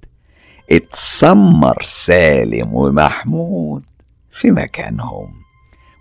اتسمر 0.71 1.83
سالم 1.83 2.73
ومحمود 2.73 3.83
في 4.31 4.51
مكانهم. 4.51 5.33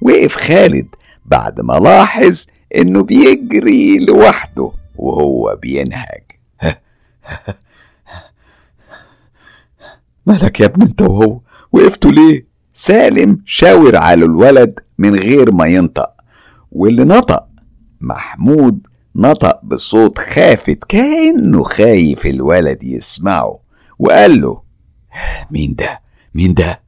وقف 0.01 0.37
خالد 0.37 0.89
بعد 1.25 1.61
ما 1.61 1.73
لاحظ 1.73 2.47
إنه 2.77 3.03
بيجري 3.03 3.99
لوحده 3.99 4.73
وهو 4.97 5.59
بينهج. 5.63 6.23
مالك 10.27 10.61
يا 10.61 10.67
ابني 10.67 10.85
انت 10.85 11.03
وهو؟ 11.03 11.41
وقفتوا 11.73 12.11
ليه؟ 12.11 12.47
سالم 12.73 13.43
شاور 13.47 13.97
على 13.97 14.25
الولد 14.25 14.81
من 14.99 15.15
غير 15.15 15.53
ما 15.53 15.67
ينطق. 15.67 16.13
واللي 16.73 17.05
نطق؟ 17.05 17.47
محمود 18.01 18.87
نطق 19.17 19.65
بصوت 19.65 20.19
خافت 20.19 20.85
كأنه 20.89 21.63
خايف 21.63 22.27
الولد 22.27 22.85
يسمعه. 22.85 23.60
وقال 24.01 24.41
له 24.41 24.61
مين 25.51 25.75
ده؟ 25.75 26.01
مين 26.35 26.55
ده؟ 26.55 26.81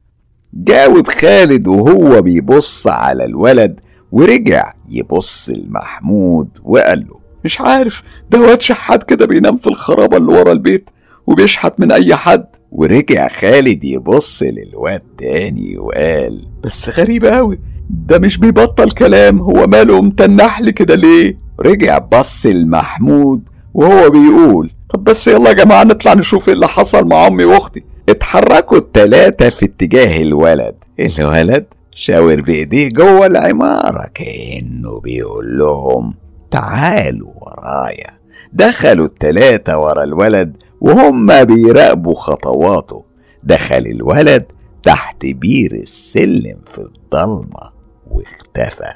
جاوب 0.53 1.07
خالد 1.07 1.67
وهو 1.67 2.21
بيبص 2.21 2.87
على 2.87 3.25
الولد 3.25 3.79
ورجع 4.11 4.73
يبص 4.89 5.49
لمحمود 5.49 6.49
وقال 6.63 6.99
له 7.07 7.19
مش 7.45 7.61
عارف 7.61 8.03
ده 8.29 8.41
واد 8.41 8.61
شحات 8.61 9.03
كده 9.03 9.25
بينام 9.25 9.57
في 9.57 9.67
الخرابة 9.67 10.17
اللي 10.17 10.31
ورا 10.33 10.51
البيت 10.51 10.89
وبيشحت 11.27 11.79
من 11.79 11.91
أي 11.91 12.15
حد. 12.15 12.45
ورجع 12.71 13.27
خالد 13.27 13.83
يبص 13.83 14.43
للواد 14.43 15.01
تاني 15.17 15.77
وقال 15.77 16.41
بس 16.63 16.99
غريب 16.99 17.25
أوي 17.25 17.59
ده 17.89 18.19
مش 18.19 18.37
بيبطل 18.37 18.91
كلام 18.91 19.39
هو 19.41 19.67
ماله 19.67 20.01
متنح 20.01 20.61
لي 20.61 20.71
كده 20.71 20.95
ليه؟ 20.95 21.39
رجع 21.59 21.97
بص 21.97 22.45
لمحمود 22.45 23.49
وهو 23.73 24.09
بيقول 24.09 24.71
طب 24.93 25.03
بس 25.03 25.27
يلا 25.27 25.49
يا 25.49 25.53
جماعة 25.53 25.83
نطلع 25.83 26.13
نشوف 26.13 26.47
إيه 26.47 26.55
اللي 26.55 26.67
حصل 26.67 27.07
مع 27.07 27.27
أمي 27.27 27.43
وأختي. 27.45 27.83
اتحركوا 28.09 28.77
التلاتة 28.77 29.49
في 29.49 29.65
اتجاه 29.65 30.21
الولد. 30.21 30.75
الولد 31.19 31.65
شاور 31.91 32.41
بإيديه 32.41 32.89
جوه 32.89 33.25
العمارة 33.25 34.09
كأنه 34.13 34.99
بيقول 34.99 35.57
لهم 35.57 36.13
تعالوا 36.51 37.31
ورايا. 37.35 38.19
دخلوا 38.53 39.05
التلاتة 39.05 39.77
ورا 39.79 40.03
الولد 40.03 40.57
وهم 40.81 41.43
بيراقبوا 41.43 42.15
خطواته. 42.15 43.03
دخل 43.43 43.83
الولد 43.87 44.45
تحت 44.83 45.25
بير 45.25 45.71
السلم 45.73 46.57
في 46.71 46.77
الضلمة 46.77 47.71
واختفى. 48.11 48.93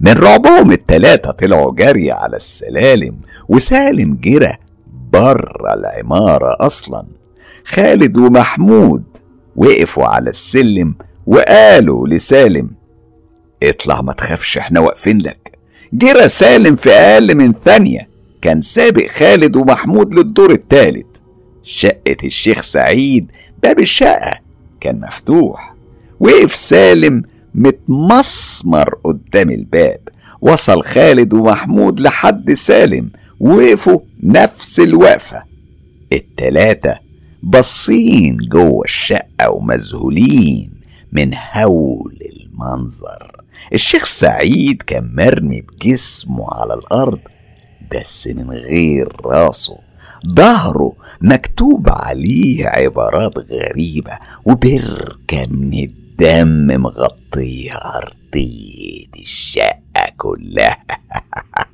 من 0.00 0.12
رعبهم 0.12 0.72
التلاتة 0.72 1.30
طلعوا 1.30 1.74
جري 1.74 2.10
على 2.12 2.36
السلالم 2.36 3.16
وسالم 3.48 4.18
جرى 4.20 4.52
بره 5.12 5.74
العمارة 5.74 6.56
أصلا. 6.60 7.06
خالد 7.64 8.18
ومحمود 8.18 9.04
وقفوا 9.56 10.04
على 10.04 10.30
السلم 10.30 10.94
وقالوا 11.26 12.08
لسالم 12.08 12.70
اطلع 13.62 14.02
ما 14.02 14.12
تخافش 14.12 14.58
إحنا 14.58 14.80
واقفين 14.80 15.18
لك. 15.18 15.58
جرى 15.92 16.28
سالم 16.28 16.76
في 16.76 16.90
أقل 16.90 17.34
من 17.34 17.52
ثانية 17.52 18.08
كان 18.42 18.60
سابق 18.60 19.06
خالد 19.06 19.56
ومحمود 19.56 20.14
للدور 20.14 20.50
التالت 20.50 21.22
شقة 21.62 22.16
الشيخ 22.24 22.62
سعيد 22.62 23.30
باب 23.62 23.80
الشقة 23.80 24.38
كان 24.80 25.00
مفتوح. 25.00 25.74
وقف 26.20 26.56
سالم 26.56 27.22
متمسمر 27.54 28.94
قدام 29.04 29.50
الباب. 29.50 29.98
وصل 30.40 30.82
خالد 30.82 31.34
ومحمود 31.34 32.00
لحد 32.00 32.52
سالم 32.52 33.10
وقفوا 33.40 34.00
نفس 34.22 34.80
الوقفة. 34.80 35.42
التلاتة 36.12 36.98
باصين 37.42 38.36
جوه 38.36 38.84
الشقة 38.84 39.50
ومذهولين 39.50 40.80
من 41.12 41.34
هول 41.52 42.18
المنظر. 42.32 43.44
الشيخ 43.72 44.04
سعيد 44.04 44.82
كان 44.82 45.14
مرمي 45.14 45.60
بجسمه 45.60 46.46
على 46.54 46.74
الأرض 46.74 47.20
بس 47.94 48.26
من 48.26 48.50
غير 48.50 49.16
راسه. 49.24 49.78
ظهره 50.28 50.92
مكتوب 51.20 51.88
عليه 51.88 52.66
عبارات 52.66 53.38
غريبة 53.38 54.18
وبركة 54.44 55.46
من 55.50 55.84
الدم 55.84 56.82
مغطية 56.82 57.72
أرضية 57.72 59.06
الشقة 59.20 60.12
كلها. 60.18 60.84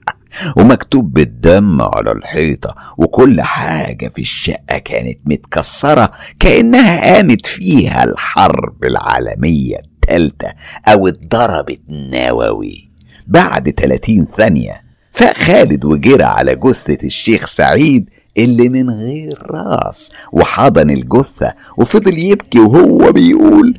ومكتوب 0.57 1.13
بالدم 1.13 1.83
على 1.83 2.13
الحيطة 2.13 2.75
وكل 2.99 3.41
حاجة 3.41 4.09
في 4.15 4.21
الشقة 4.21 4.79
كانت 4.85 5.19
متكسرة 5.27 6.11
كأنها 6.41 7.15
قامت 7.15 7.47
فيها 7.47 8.05
الحرب 8.05 8.85
العالمية 8.85 9.77
التالتة 9.79 10.49
أو 10.89 11.09
اتضربت 11.09 11.81
نووي. 11.89 12.91
بعد 13.27 13.71
30 13.71 14.27
ثانية 14.37 14.83
فاق 15.13 15.35
خالد 15.37 15.85
وجرى 15.85 16.23
على 16.25 16.55
جثة 16.57 16.99
الشيخ 17.07 17.47
سعيد 17.47 18.11
اللي 18.39 18.69
من 18.69 18.91
غير 18.91 19.39
راس 19.51 20.11
وحضن 20.33 20.91
الجثة 20.91 21.55
وفضل 21.79 22.19
يبكي 22.19 22.59
وهو 22.59 23.13
بيقول 23.13 23.79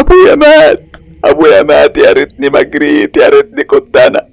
أبويا 0.00 0.34
مات 0.34 0.96
أبويا 1.24 1.62
مات 1.62 1.96
يا 1.96 2.12
ريتني 2.12 2.48
ما 2.50 2.62
جريت 2.62 3.16
يا 3.16 3.28
ريتني 3.28 3.64
كنت 3.64 3.96
أنا. 3.96 4.31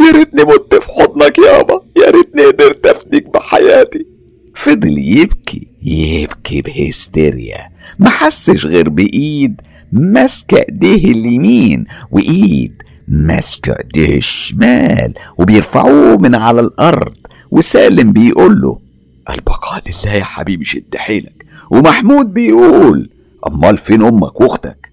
يا 0.00 0.10
ريتني 0.12 0.42
مت 0.42 0.74
في 0.74 0.88
حضنك 1.02 1.38
يابا 1.38 1.82
يا 1.96 2.10
ريتني 2.10 2.44
قدرت 2.44 2.86
أفديك 2.86 3.28
بحياتي. 3.34 4.06
فضل 4.54 4.98
يبكي 4.98 5.68
يبكي 5.82 6.62
بهستيريا. 6.62 7.70
ما 7.98 8.10
حسش 8.10 8.66
غير 8.66 8.88
بإيد 8.88 9.60
ماسكة 9.92 10.56
إيديه 10.58 11.10
اليمين 11.12 11.84
وإيد 12.10 12.82
ماسكة 13.08 13.72
إيديه 13.72 14.16
الشمال 14.16 15.14
وبيرفعوه 15.38 16.16
من 16.16 16.34
على 16.34 16.60
الأرض. 16.60 17.14
وسالم 17.50 18.12
بيقول 18.12 18.60
له 18.60 18.78
البقاء 19.30 19.82
لله 19.86 20.14
يا 20.14 20.24
حبيبي 20.24 20.64
شد 20.64 20.96
حيلك. 20.96 21.44
ومحمود 21.70 22.34
بيقول 22.34 23.10
أمال 23.46 23.78
فين 23.78 24.02
أمك 24.02 24.40
وأختك؟ 24.40 24.90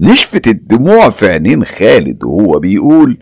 نشفت 0.00 0.46
الدموع 0.48 1.10
في 1.10 1.26
عينين 1.28 1.64
خالد 1.64 2.24
وهو 2.24 2.58
بيقول 2.58 3.18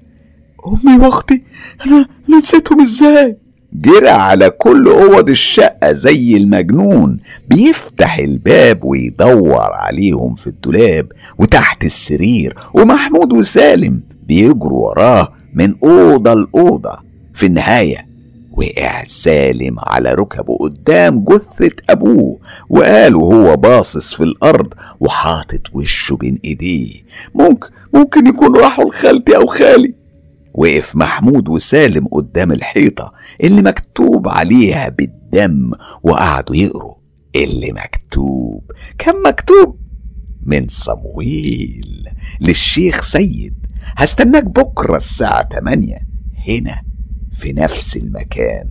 أمي 0.67 0.97
وأختي 1.07 1.43
أنا 1.87 2.07
أنا 2.29 2.39
نسيتهم 2.39 2.81
إزاي؟ 2.81 3.37
جرى 3.73 4.09
على 4.09 4.51
كل 4.51 4.89
أوض 4.89 5.29
الشقة 5.29 5.93
زي 5.93 6.37
المجنون 6.37 7.19
بيفتح 7.51 8.19
الباب 8.19 8.85
ويدور 8.85 9.59
عليهم 9.73 10.35
في 10.35 10.47
الدولاب 10.47 11.09
وتحت 11.39 11.85
السرير 11.85 12.57
ومحمود 12.75 13.33
وسالم 13.33 14.01
بيجروا 14.27 14.89
وراه 14.89 15.33
من 15.55 15.75
أوضة 15.85 16.35
لأوضة. 16.35 16.99
في 17.35 17.47
النهاية 17.47 18.09
وقع 18.53 19.03
سالم 19.05 19.77
على 19.79 20.14
ركبه 20.14 20.57
قدام 20.57 21.25
جثة 21.25 21.71
أبوه 21.91 22.39
وقال 22.71 23.14
وهو 23.14 23.57
باصص 23.57 24.14
في 24.14 24.23
الأرض 24.23 24.75
وحاطط 25.01 25.61
وشه 25.73 26.17
بين 26.17 26.39
إيديه. 26.45 26.93
ممكن 27.35 27.69
ممكن 27.95 28.27
يكون 28.27 28.57
راحوا 28.57 28.85
لخالتي 28.85 29.37
أو 29.37 29.47
خالي. 29.47 29.95
وقف 30.57 30.96
محمود 30.96 31.48
وسالم 31.48 32.07
قدام 32.07 32.52
الحيطة 32.52 33.12
اللي 33.44 33.62
مكتوب 33.62 34.28
عليها 34.28 34.88
بالدم 34.88 35.70
وقعدوا 36.02 36.57
يقروا 36.57 36.94
اللي 37.36 37.72
مكتوب. 37.72 38.72
كان 38.98 39.22
مكتوب 39.22 39.80
من 40.42 40.66
صمويل 40.66 42.09
للشيخ 42.40 43.02
سيد. 43.02 43.66
هستناك 43.96 44.44
بكرة 44.44 44.96
الساعة 44.96 45.48
8 45.48 45.94
هنا 46.48 46.82
في 47.32 47.52
نفس 47.52 47.96
المكان. 47.96 48.68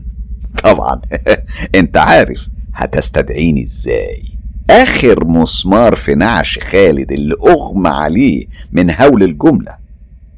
طبعا. 0.63 1.01
انت 1.79 1.97
عارف 1.97 2.49
هتستدعيني 2.73 3.63
إزاي. 3.63 4.23
آخر 4.69 5.27
مسمار 5.27 5.95
في 5.95 6.15
نعش 6.15 6.59
خالد 6.59 7.11
اللي 7.11 7.35
أغمى 7.47 7.89
عليه 7.89 8.45
من 8.71 8.91
هول 8.91 9.23
الجملة 9.23 9.77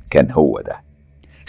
كان 0.09 0.31
هو 0.31 0.61
ده. 0.61 0.86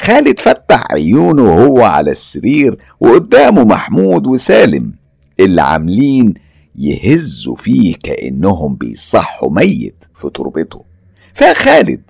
خالد 0.00 0.40
فتح 0.40 0.86
عيونه 0.92 1.42
وهو 1.42 1.82
على 1.82 2.10
السرير 2.10 2.78
وقدامه 3.00 3.64
محمود 3.64 4.26
وسالم. 4.26 4.92
اللي 5.40 5.62
عاملين 5.62 6.34
يهزوا 6.76 7.56
فيه 7.56 7.94
كأنهم 8.02 8.74
بيصحوا 8.74 9.50
ميت 9.50 10.04
في 10.14 10.30
تربته. 10.30 10.84
فخالد 11.34 12.02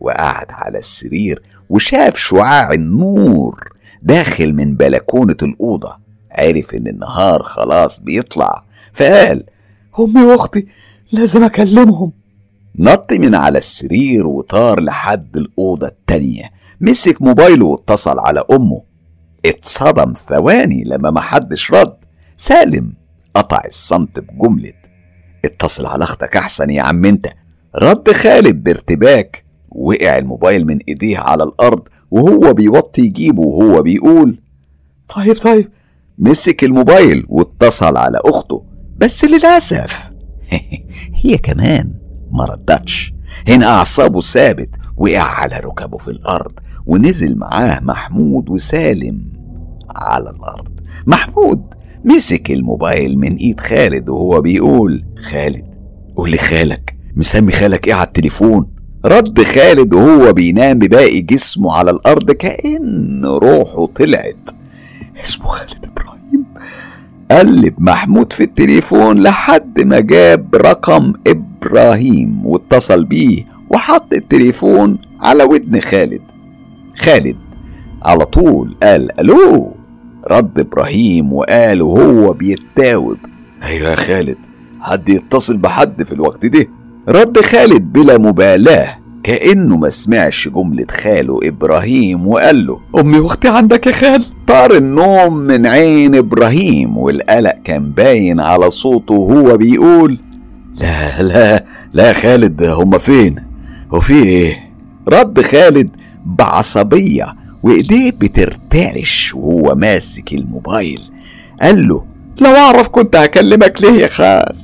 وقعد 0.00 0.46
على 0.50 0.78
السرير 0.78 1.42
وشاف 1.68 2.18
شعاع 2.18 2.72
النور 2.72 3.72
داخل 4.02 4.54
من 4.54 4.76
بلكونة 4.76 5.36
الأوضة. 5.42 5.96
عرف 6.30 6.74
إن 6.74 6.86
النهار 6.86 7.42
خلاص 7.42 8.00
بيطلع. 8.00 8.64
فقال 8.92 9.44
أمي 10.00 10.22
وأختي 10.22 10.66
لازم 11.12 11.44
أكلمهم. 11.44 12.12
نط 12.78 13.12
من 13.12 13.34
على 13.34 13.58
السرير 13.58 14.26
وطار 14.26 14.80
لحد 14.80 15.36
الأوضة 15.36 15.86
التانية. 15.86 16.44
مسك 16.82 17.22
موبايله 17.22 17.66
واتصل 17.66 18.18
على 18.18 18.44
أمه. 18.52 18.82
اتصدم 19.46 20.12
ثواني 20.12 20.84
لما 20.84 21.10
محدش 21.10 21.72
رد. 21.72 21.96
سالم 22.36 22.92
قطع 23.34 23.60
الصمت 23.66 24.20
بجملة. 24.20 24.72
اتصل 25.44 25.86
على 25.86 26.04
أختك 26.04 26.36
أحسن 26.36 26.70
يا 26.70 26.82
عم 26.82 27.04
أنت. 27.04 27.26
رد 27.76 28.12
خالد 28.12 28.64
بارتباك. 28.64 29.44
وقع 29.68 30.18
الموبايل 30.18 30.66
من 30.66 30.78
إيديه 30.88 31.18
على 31.18 31.42
الأرض 31.42 31.82
وهو 32.10 32.54
بيوطي 32.54 33.02
يجيبه 33.02 33.42
وهو 33.42 33.82
بيقول 33.82 34.40
طيب 35.16 35.36
طيب. 35.36 35.70
مسك 36.18 36.64
الموبايل 36.64 37.26
واتصل 37.28 37.96
على 37.96 38.18
أخته. 38.26 38.64
بس 38.96 39.24
للأسف 39.24 40.10
هي 41.24 41.38
كمان 41.38 41.94
ما 42.30 42.44
ردتش. 42.44 43.12
هنا 43.48 43.66
أعصابه 43.66 44.20
ثابت 44.20 44.70
وقع 44.96 45.22
على 45.22 45.56
ركبه 45.56 45.98
في 45.98 46.08
الأرض. 46.08 46.52
ونزل 46.86 47.38
معاه 47.38 47.80
محمود 47.80 48.50
وسالم 48.50 49.32
على 49.96 50.30
الأرض. 50.30 50.68
محمود 51.06 51.62
مسك 52.04 52.50
الموبايل 52.50 53.18
من 53.18 53.34
إيد 53.34 53.60
خالد 53.60 54.08
وهو 54.08 54.40
بيقول 54.40 55.04
خالد 55.30 55.64
قول 56.16 56.30
لي 56.30 56.38
خالك 56.38 56.96
مسمي 57.16 57.52
خالك 57.52 57.86
إيه 57.88 57.94
على 57.94 58.06
التليفون؟ 58.06 58.68
رد 59.04 59.42
خالد 59.42 59.94
وهو 59.94 60.32
بينام 60.32 60.78
بباقي 60.78 61.20
جسمه 61.20 61.72
على 61.72 61.90
الأرض 61.90 62.30
كأن 62.30 63.24
روحه 63.24 63.86
طلعت. 63.86 64.50
اسمه 65.24 65.46
خالد 65.46 65.86
إبراهيم. 65.86 66.44
قلب 67.30 67.74
محمود 67.78 68.32
في 68.32 68.44
التليفون 68.44 69.22
لحد 69.22 69.80
ما 69.80 70.00
جاب 70.00 70.54
رقم 70.54 71.12
إبراهيم 71.26 72.46
واتصل 72.46 73.04
بيه 73.04 73.44
وحط 73.70 74.14
التليفون 74.14 74.98
على 75.20 75.44
ودن 75.44 75.80
خالد. 75.80 76.22
خالد. 76.98 77.36
على 78.04 78.24
طول 78.24 78.76
قال 78.82 79.20
ألو؟ 79.20 79.72
رد 80.30 80.58
إبراهيم 80.58 81.32
وقال 81.32 81.82
وهو 81.82 82.32
بيتاوب 82.32 83.16
أيوه 83.62 83.90
يا 83.90 83.96
خالد 83.96 84.36
حد 84.80 85.08
يتصل 85.08 85.56
بحد 85.56 86.02
في 86.02 86.12
الوقت 86.12 86.46
ده؟ 86.46 86.66
رد 87.08 87.40
خالد 87.40 87.92
بلا 87.92 88.18
مبالاة 88.18 88.98
كأنه 89.22 89.76
ما 89.76 89.90
سمعش 89.90 90.48
جملة 90.48 90.86
خاله 90.90 91.38
إبراهيم 91.44 92.26
وقال 92.28 92.66
له 92.66 92.80
أمي 93.00 93.18
وأختي 93.18 93.48
عندك 93.48 93.86
يا 93.86 93.92
خال؟ 93.92 94.24
طار 94.46 94.76
النوم 94.76 95.36
من 95.36 95.66
عين 95.66 96.14
إبراهيم 96.14 96.98
والقلق 96.98 97.54
كان 97.64 97.90
باين 97.90 98.40
على 98.40 98.70
صوته 98.70 99.14
وهو 99.14 99.56
بيقول 99.56 100.18
لا 100.80 101.22
لا 101.22 101.64
لا 101.92 102.12
خالد 102.12 102.62
هما 102.62 102.98
فين؟ 102.98 103.36
هو 103.94 104.00
في 104.00 104.22
إيه؟ 104.22 104.56
رد 105.08 105.40
خالد 105.40 105.90
بعصبية 106.26 107.34
وإيديه 107.62 108.10
بترتعش 108.10 109.34
وهو 109.34 109.74
ماسك 109.74 110.32
الموبايل. 110.32 111.00
قال 111.62 111.88
له 111.88 112.04
لو 112.40 112.50
أعرف 112.56 112.88
كنت 112.88 113.16
هكلمك 113.16 113.82
ليه 113.82 114.02
يا 114.02 114.08
خال؟ 114.08 114.56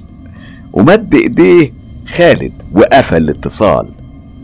ومد 0.73 1.15
إيديه 1.15 1.73
خالد 2.09 2.53
وقفل 2.73 3.17
الاتصال 3.17 3.89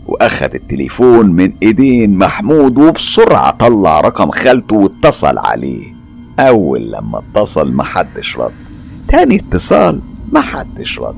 واخد 0.07 0.55
التليفون 0.55 1.25
من 1.31 1.51
إيدين 1.63 2.17
محمود 2.17 2.77
وبسرعة 2.79 3.51
طلع 3.51 4.01
رقم 4.01 4.31
خالته 4.31 4.75
واتصل 4.75 5.37
عليه. 5.37 5.95
أول 6.39 6.91
لما 6.91 7.19
اتصل 7.19 7.73
محدش 7.73 8.37
رد 8.37 8.51
تاني 9.07 9.35
اتصال 9.35 10.01
محدش 10.31 10.99
رد 10.99 11.15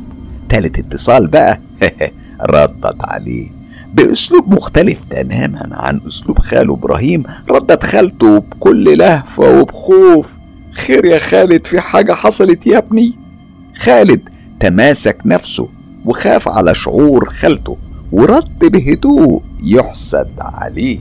تالت 0.50 0.80
اتصال 0.80 1.28
بقى 1.28 1.62
ردت 2.50 2.98
عليه. 3.08 3.50
بأسلوب 3.98 4.54
مختلف 4.54 5.00
تماما 5.10 5.70
عن 5.72 6.02
أسلوب 6.08 6.40
خاله 6.40 6.74
إبراهيم. 6.74 7.24
ردت 7.50 7.84
خالته 7.84 8.40
بكل 8.40 8.98
لهفة 8.98 9.60
وبخوف. 9.60 10.38
خير 10.72 11.06
يا 11.06 11.20
خالد 11.20 11.68
في 11.68 11.82
حاجة 11.82 12.14
حصلت 12.14 12.68
يا 12.68 12.78
ابني؟ 12.78 13.14
خالد 13.76 14.30
تماسك 14.60 15.18
نفسه 15.26 15.70
وخاف 16.06 16.48
على 16.48 16.76
شعور 16.76 17.26
خالته 17.26 17.78
ورد 18.12 18.60
بهدوء 18.60 19.42
يحسد 19.64 20.32
عليه. 20.40 21.00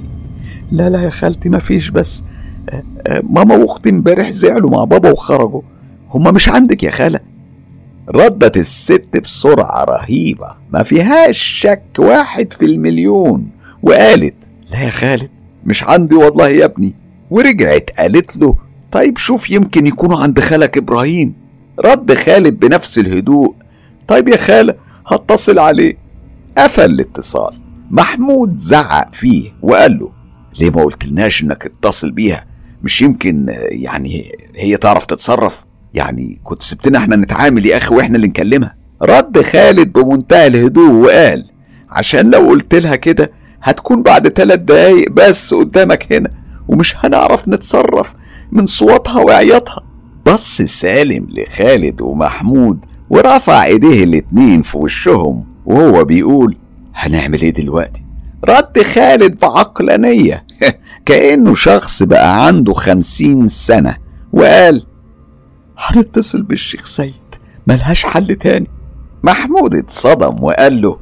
لا 0.72 0.90
لا 0.90 1.02
يا 1.02 1.10
خالتي 1.10 1.48
مفيش 1.48 1.90
بس. 1.90 2.24
آه، 2.70 2.82
آه، 3.06 3.22
ماما 3.30 3.56
واختي 3.56 3.90
امبارح 3.90 4.30
زعلوا 4.30 4.70
مع 4.70 4.84
بابا 4.84 5.10
وخرجوا. 5.10 5.62
هما 6.10 6.30
مش 6.30 6.48
عندك 6.48 6.82
يا 6.82 6.90
خالة؟ 6.90 7.20
ردت 8.08 8.56
الست 8.56 9.20
بسرعة 9.24 9.84
رهيبة. 9.84 10.56
ما 10.72 10.82
فيهاش 10.82 11.38
شك 11.38 11.82
واحد 11.98 12.52
في 12.52 12.64
المليون. 12.64 13.48
وقالت 13.82 14.50
لا 14.70 14.82
يا 14.84 14.90
خالد 14.90 15.30
مش 15.64 15.84
عندي 15.84 16.14
والله 16.14 16.48
يا 16.48 16.64
ابني. 16.64 16.94
ورجعت 17.30 17.90
قالت 17.98 18.36
له 18.36 18.56
طيب 18.92 19.18
شوف 19.18 19.50
يمكن 19.50 19.86
يكونوا 19.86 20.18
عند 20.18 20.40
خالك 20.40 20.78
إبراهيم. 20.78 21.34
رد 21.84 22.14
خالد 22.14 22.60
بنفس 22.60 22.98
الهدوء 22.98 23.54
طيب 24.08 24.28
يا 24.28 24.36
خالة 24.36 24.74
هتصل 25.06 25.58
عليه. 25.58 25.98
قفل 26.58 26.84
الاتصال. 26.84 27.54
محمود 27.90 28.56
زعق 28.58 29.14
فيه 29.14 29.52
وقال 29.62 29.98
له 29.98 30.12
ليه 30.60 30.70
ما 30.70 30.82
قلتلناش 30.84 31.42
إنك 31.42 31.66
اتصل 31.66 32.10
بيها؟ 32.12 32.44
مش 32.82 33.02
يمكن 33.02 33.46
يعني 33.70 34.32
هي 34.56 34.76
تعرف 34.76 35.06
تتصرف؟ 35.06 35.64
يعني 35.94 36.40
كنت 36.44 36.62
سبتنا 36.62 36.98
إحنا 36.98 37.16
نتعامل 37.16 37.66
يا 37.66 37.76
أخي 37.76 37.94
وإحنا 37.94 38.16
اللي 38.16 38.26
نكلمها. 38.26 38.76
رد 39.02 39.42
خالد 39.42 39.92
بمنتهى 39.92 40.46
الهدوء 40.46 40.90
وقال 40.90 41.44
عشان 41.90 42.30
لو 42.30 42.38
قلت 42.38 42.74
لها 42.74 42.96
كده 42.96 43.32
هتكون 43.62 44.02
بعد 44.02 44.28
ثلاث 44.28 44.58
دقايق 44.58 45.10
بس 45.10 45.54
قدامك 45.54 46.12
هنا 46.12 46.30
ومش 46.68 46.94
هنعرف 46.98 47.48
نتصرف 47.48 48.14
من 48.52 48.66
صوتها 48.66 49.22
وعياطها. 49.22 49.82
بص 50.26 50.62
سالم 50.62 51.26
لخالد 51.30 52.00
ومحمود 52.02 52.78
ورفع 53.10 53.64
ايديه 53.64 54.04
الاتنين 54.04 54.62
في 54.62 54.78
وشهم 54.78 55.44
وهو 55.66 56.04
بيقول 56.04 56.56
هنعمل 56.94 57.40
إيه 57.42 57.52
دلوقتي؟ 57.52 58.04
رد 58.48 58.82
خالد 58.82 59.38
بعقلانية 59.38 60.46
كأنه 61.06 61.54
شخص 61.54 62.02
بقى 62.02 62.46
عنده 62.46 62.72
خمسين 62.74 63.48
سنة 63.48 63.96
وقال 64.32 64.82
هنتصل 65.78 66.42
بالشيخ 66.42 66.86
سيد؟ 66.86 67.14
ملهاش 67.66 68.06
حل 68.06 68.34
تاني. 68.34 68.66
محمود 69.22 69.74
اتصدم 69.74 70.44
وقال 70.44 70.82
له 70.82 70.98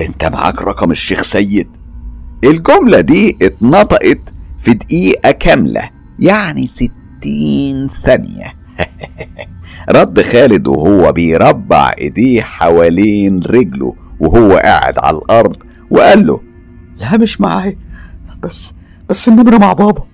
أنت 0.00 0.24
معاك 0.24 0.62
رقم 0.62 0.90
الشيخ 0.90 1.22
سيد. 1.22 1.68
الجملة 2.44 3.00
دي 3.00 3.36
اتنطقت 3.42 4.20
في 4.58 4.74
دقيقة 4.74 5.30
كاملة 5.30 5.90
يعني 6.18 6.66
ستين 6.66 7.88
ثانية. 7.88 8.54
رد 9.96 10.22
خالد 10.22 10.68
وهو 10.68 11.12
بيربع 11.12 11.92
إيديه 11.98 12.42
حوالين 12.42 13.42
رجله 13.42 13.94
وهو 14.20 14.56
قاعد 14.56 14.98
على 14.98 15.18
الأرض 15.18 15.56
وقال 15.90 16.26
له 16.26 16.40
لا 16.98 17.16
مش 17.16 17.40
معايا. 17.40 17.76
بس 18.42 18.74
بس 19.08 19.28
النمرة 19.28 19.58
مع 19.58 19.72
بابا. 19.72 20.04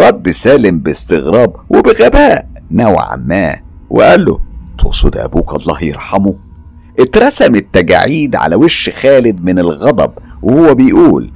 رد 0.00 0.30
سالم 0.30 0.78
باستغراب 0.78 1.56
وبغباء. 1.70 2.55
نوعا 2.70 3.16
ما. 3.16 3.56
وقال 3.90 4.24
له 4.24 4.38
تقصد 4.78 5.16
أبوك 5.16 5.54
الله 5.54 5.84
يرحمه؟ 5.84 6.34
اترسمت 6.98 7.66
تجاعيد 7.72 8.36
على 8.36 8.56
وش 8.56 8.90
خالد 8.90 9.44
من 9.44 9.58
الغضب 9.58 10.12
وهو 10.42 10.74
بيقول 10.74 11.32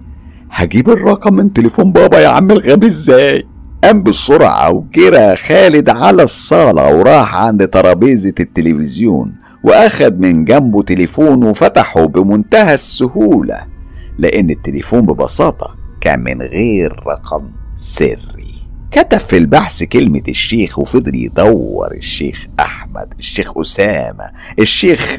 هجيب 0.50 0.90
الرقم 0.90 1.34
من 1.34 1.52
تليفون 1.52 1.92
بابا 1.92 2.18
يا 2.18 2.28
عم 2.28 2.50
الغبي 2.50 2.86
إزاي؟ 2.86 3.46
قام 3.84 4.02
بسرعة 4.02 4.70
وجرى 4.70 5.36
خالد 5.36 5.88
على 5.88 6.22
الصالة 6.22 6.94
وراح 6.94 7.36
عند 7.36 7.68
ترابيزة 7.68 8.34
التلفزيون 8.40 9.32
وأخد 9.64 10.20
من 10.20 10.44
جنبه 10.44 10.82
تليفون 10.82 11.44
وفتحه 11.44 12.06
بمنتهى 12.06 12.74
السهولة 12.74 13.56
لأن 14.18 14.50
التليفون 14.50 15.00
ببساطة 15.00 15.76
كان 16.00 16.20
من 16.20 16.42
غير 16.42 17.02
رقم 17.06 17.50
سري. 17.74 18.59
كتب 18.90 19.18
في 19.18 19.36
البحث 19.36 19.82
كلمة 19.82 20.22
الشيخ 20.28 20.78
وفضل 20.78 21.14
يدور 21.14 21.92
الشيخ 21.92 22.46
أحمد 22.60 23.14
الشيخ 23.18 23.58
أسامة 23.58 24.30
الشيخ 24.58 25.16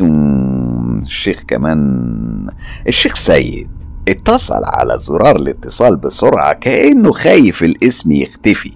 الشيخ 1.01 1.43
كمان 1.47 2.47
الشيخ 2.88 3.15
سيد. 3.15 3.69
اتصل 4.07 4.63
على 4.63 4.97
زرار 4.99 5.36
الاتصال 5.36 5.97
بسرعة 5.97 6.53
كأنه 6.53 7.11
خايف 7.11 7.63
الاسم 7.63 8.11
يختفي. 8.11 8.76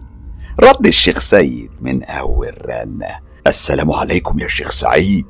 رد 0.60 0.88
الشيخ 0.88 1.20
سيد 1.20 1.70
من 1.82 2.04
أول 2.04 2.54
رنة. 2.66 3.20
السلام 3.48 3.92
عليكم 3.92 4.40
يا 4.40 4.48
شيخ 4.48 4.72
سعيد. 4.72 5.26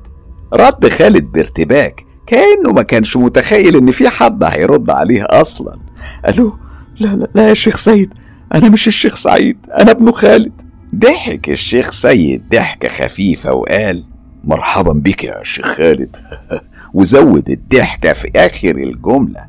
رد 0.53 0.89
خالد 0.89 1.31
بارتباك 1.31 2.05
كأنه 2.27 2.71
ما 2.71 2.81
كانش 2.81 3.17
متخيل 3.17 3.75
إن 3.75 3.91
في 3.91 4.09
حد 4.09 4.43
هيرد 4.43 4.89
عليه 4.89 5.25
أصلا. 5.29 5.79
ألو؟ 6.27 6.57
لا 6.99 7.07
لا 7.07 7.27
لا 7.35 7.49
يا 7.49 7.53
شيخ 7.53 7.77
سيد. 7.77 8.13
أنا 8.53 8.69
مش 8.69 8.87
الشيخ 8.87 9.15
سعيد 9.15 9.57
أنا 9.77 9.91
ابنه 9.91 10.11
خالد. 10.11 10.61
ضحك 10.95 11.49
الشيخ 11.49 11.91
سيد 11.91 12.49
ضحكة 12.49 12.89
خفيفة 12.89 13.53
وقال 13.53 14.03
مرحبا 14.43 14.93
بك 14.93 15.23
يا 15.23 15.43
شيخ 15.43 15.65
خالد. 15.65 16.17
وزود 16.93 17.49
الضحكة 17.49 18.13
في 18.13 18.31
آخر 18.35 18.75
الجملة. 18.75 19.47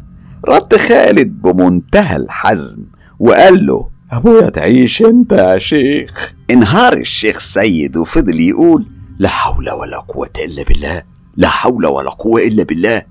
رد 0.48 0.76
خالد 0.76 1.42
بمنتهى 1.42 2.16
الحزم 2.16 2.84
وقال 3.18 3.66
له 3.66 3.88
أبويا 4.12 4.48
تعيش 4.50 5.02
أنت 5.02 5.32
يا 5.32 5.58
شيخ. 5.58 6.34
انهار 6.50 6.92
الشيخ 6.92 7.38
سيد 7.38 7.96
وفضل 7.96 8.40
يقول 8.40 8.86
لا 9.18 9.28
حول 9.28 9.70
ولا 9.70 9.98
قوة 9.98 10.30
إلا 10.44 10.62
بالله 10.62 11.02
لا 11.36 11.48
حول 11.48 11.86
ولا 11.86 12.10
قوة 12.10 12.40
إلا 12.40 12.62
بالله. 12.62 13.02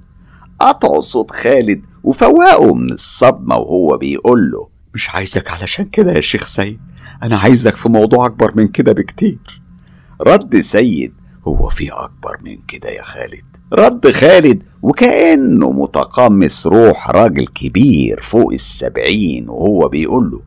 قطعوا 0.59 1.01
صوت 1.01 1.31
خالد 1.31 1.81
وفوقه 2.03 2.73
من 2.73 2.91
الصدمة 2.93 3.55
وهو 3.55 3.97
بيقول 3.97 4.51
له 4.51 4.74
مش 4.95 5.09
عايزك 5.09 5.51
علشان 5.51 5.85
كده 5.85 6.11
يا 6.13 6.21
شيخ 6.21 6.45
سيد. 6.47 6.79
أنا 7.23 7.37
عايزك 7.37 7.75
في 7.75 7.89
موضوع 7.89 8.25
أكبر 8.25 8.51
من 8.55 8.67
كده 8.67 8.91
بكتير. 8.91 9.61
رد 10.21 10.61
سيد 10.61 11.13
هو 11.47 11.69
في 11.69 11.89
أكبر 11.91 12.37
من 12.45 12.57
كده 12.67 12.89
يا 12.89 13.01
خالد. 13.03 13.45
رد 13.73 14.11
خالد 14.11 14.63
وكأنه 14.81 15.71
متقمص 15.71 16.67
روح 16.67 17.09
راجل 17.09 17.47
كبير 17.47 18.21
فوق 18.21 18.53
السبعين 18.53 19.49
وهو 19.49 19.89
بيقول 19.89 20.31
له 20.31 20.41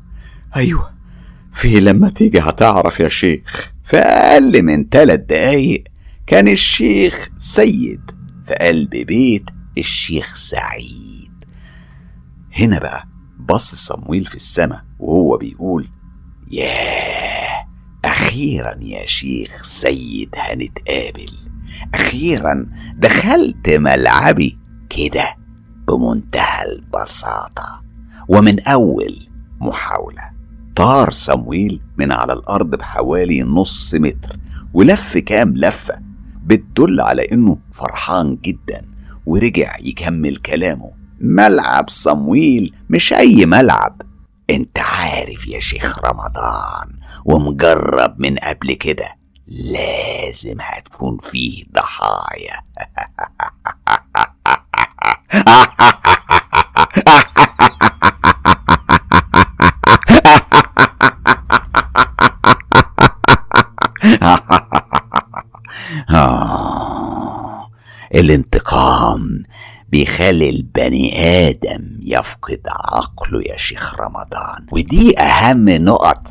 أيوة 0.57 0.91
في 1.53 1.81
لما 1.81 2.09
تيجي 2.11 2.41
هتعرف 2.41 3.01
يا 3.01 3.09
شيخ. 3.09 3.73
في 3.85 3.97
أقل 3.97 4.63
من 4.63 4.89
تلات 4.89 5.21
دقايق 5.21 5.85
كان 6.27 6.49
الشيخ 6.49 7.29
سيد 7.39 8.11
في 8.47 8.55
قلب 8.55 8.91
بيت 8.91 9.51
الشيخ 9.79 10.35
سعيد. 10.35 11.45
هنا 12.59 12.79
بقى 12.79 13.09
بص 13.49 13.75
صمويل 13.75 14.25
في 14.27 14.35
السماء 14.35 14.85
وهو 14.99 15.37
بيقول 15.37 15.89
ياه! 16.51 17.67
أخيرا 18.05 18.75
يا 18.81 19.07
شيخ 19.07 19.63
سيد 19.63 20.35
هنتقابل. 20.37 21.31
أخيرا 21.95 22.67
دخلت 22.97 23.69
ملعبي 23.71 24.59
كده 24.91 25.37
بمنتهى 25.89 26.65
البساطة 26.73 27.83
ومن 28.29 28.61
أول 28.61 29.29
محاولة. 29.61 30.31
طار 30.77 31.11
صمويل 31.11 31.81
من 31.99 32.13
على 32.13 32.33
الأرض 32.33 32.77
بحوالي 32.77 33.43
نص 33.43 33.95
متر 33.95 34.39
ولف 34.75 35.19
كام 35.19 35.57
لفة 35.57 35.95
بتدل 36.45 37.01
على 37.01 37.23
إنه 37.33 37.59
فرحان 37.73 38.37
جدا 38.45 38.85
ورجع 39.27 39.77
يكمل 39.81 40.37
كلامه. 40.37 40.98
ملعب 41.21 41.89
صمويل 41.89 42.75
مش 42.91 43.13
أي 43.13 43.47
ملعب. 43.47 44.03
أنت 44.51 44.79
عارف 44.79 45.49
يا 45.49 45.61
شيخ 45.61 45.99
رمضان 45.99 47.01
ومجرب 47.25 48.15
من 48.19 48.37
قبل 48.37 48.73
كده. 48.73 49.19
لازم 49.47 50.57
هتكون 50.61 51.19
فيه 51.19 51.65
ضحايا. 51.75 52.63
الانتقام 68.15 69.43
بيخلي 69.89 70.51
البني 70.51 71.19
آدم 71.49 71.99
يفقد 72.03 72.61
عقله 72.67 73.43
يا 73.43 73.57
شيخ 73.57 73.95
رمضان. 74.01 74.67
ودي 74.73 75.19
أهم 75.19 75.69
نقط. 75.69 76.29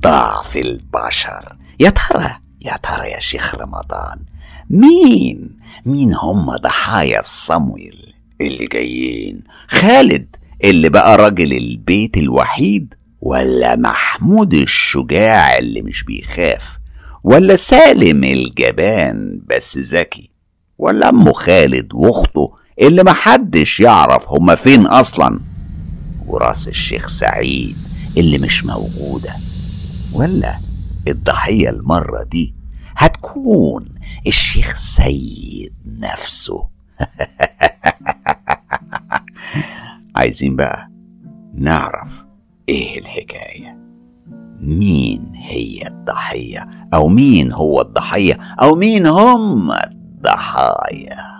ضعف 0.00 0.56
البشر. 0.56 1.56
يا 1.80 1.90
ترى 1.90 2.30
يا 2.64 2.76
ترى 2.82 3.10
يا 3.10 3.18
شيخ 3.20 3.54
رمضان 3.54 4.18
مين 4.70 5.58
مين 5.86 6.14
هم 6.14 6.56
ضحايا 6.56 7.20
الصمويل 7.20 8.14
اللي 8.40 8.66
جايين؟ 8.66 9.40
خالد 9.68 10.36
اللي 10.64 10.88
بقى 10.88 11.16
راجل 11.16 11.52
البيت 11.56 12.16
الوحيد؟ 12.16 12.94
ولا 13.20 13.76
محمود 13.76 14.54
الشجاع 14.54 15.58
اللي 15.58 15.82
مش 15.82 16.04
بيخاف؟ 16.04 16.78
ولا 17.24 17.56
سالم 17.56 18.24
الجبان 18.24 19.40
بس 19.46 19.78
ذكي؟ 19.78 20.30
ولا 20.78 21.08
أمه 21.08 21.32
خالد 21.32 21.94
وأخته 21.94 22.54
اللي 22.80 23.02
محدش 23.04 23.80
يعرف 23.80 24.28
هما 24.28 24.54
فين 24.54 24.86
أصلا. 24.86 25.40
وراس 26.26 26.68
الشيخ 26.68 27.06
سعيد 27.08 27.76
اللي 28.16 28.38
مش 28.38 28.64
موجودة. 28.64 29.34
ولا 30.12 30.58
الضحية 31.08 31.70
المرة 31.70 32.22
دي 32.22 32.54
هتكون 32.96 33.88
الشيخ 34.26 34.74
سيد 34.76 35.74
نفسه. 35.86 36.68
عايزين 40.16 40.56
بقى 40.56 40.90
نعرف 41.54 42.24
إيه 42.68 42.98
الحكاية. 42.98 43.76
مين 44.60 45.32
هي 45.34 45.86
الضحية؟ 45.86 46.68
أو 46.94 47.08
مين 47.08 47.52
هو 47.52 47.80
الضحية؟ 47.80 48.34
أو 48.60 48.74
مين 48.74 49.06
هم 49.06 49.70
الضحايا؟ 49.72 51.35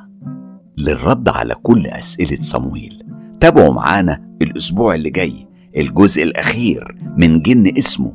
للرد 0.79 1.29
على 1.29 1.55
كل 1.55 1.87
أسئلة 1.87 2.39
صمويل. 2.41 3.03
تابعوا 3.41 3.72
معانا 3.72 4.37
الأسبوع 4.43 4.95
اللي 4.95 5.11
جاي 5.11 5.47
الجزء 5.77 6.22
الأخير 6.22 6.97
من 7.16 7.41
جن 7.41 7.77
اسمه 7.79 8.12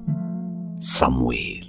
صمويل. 0.79 1.60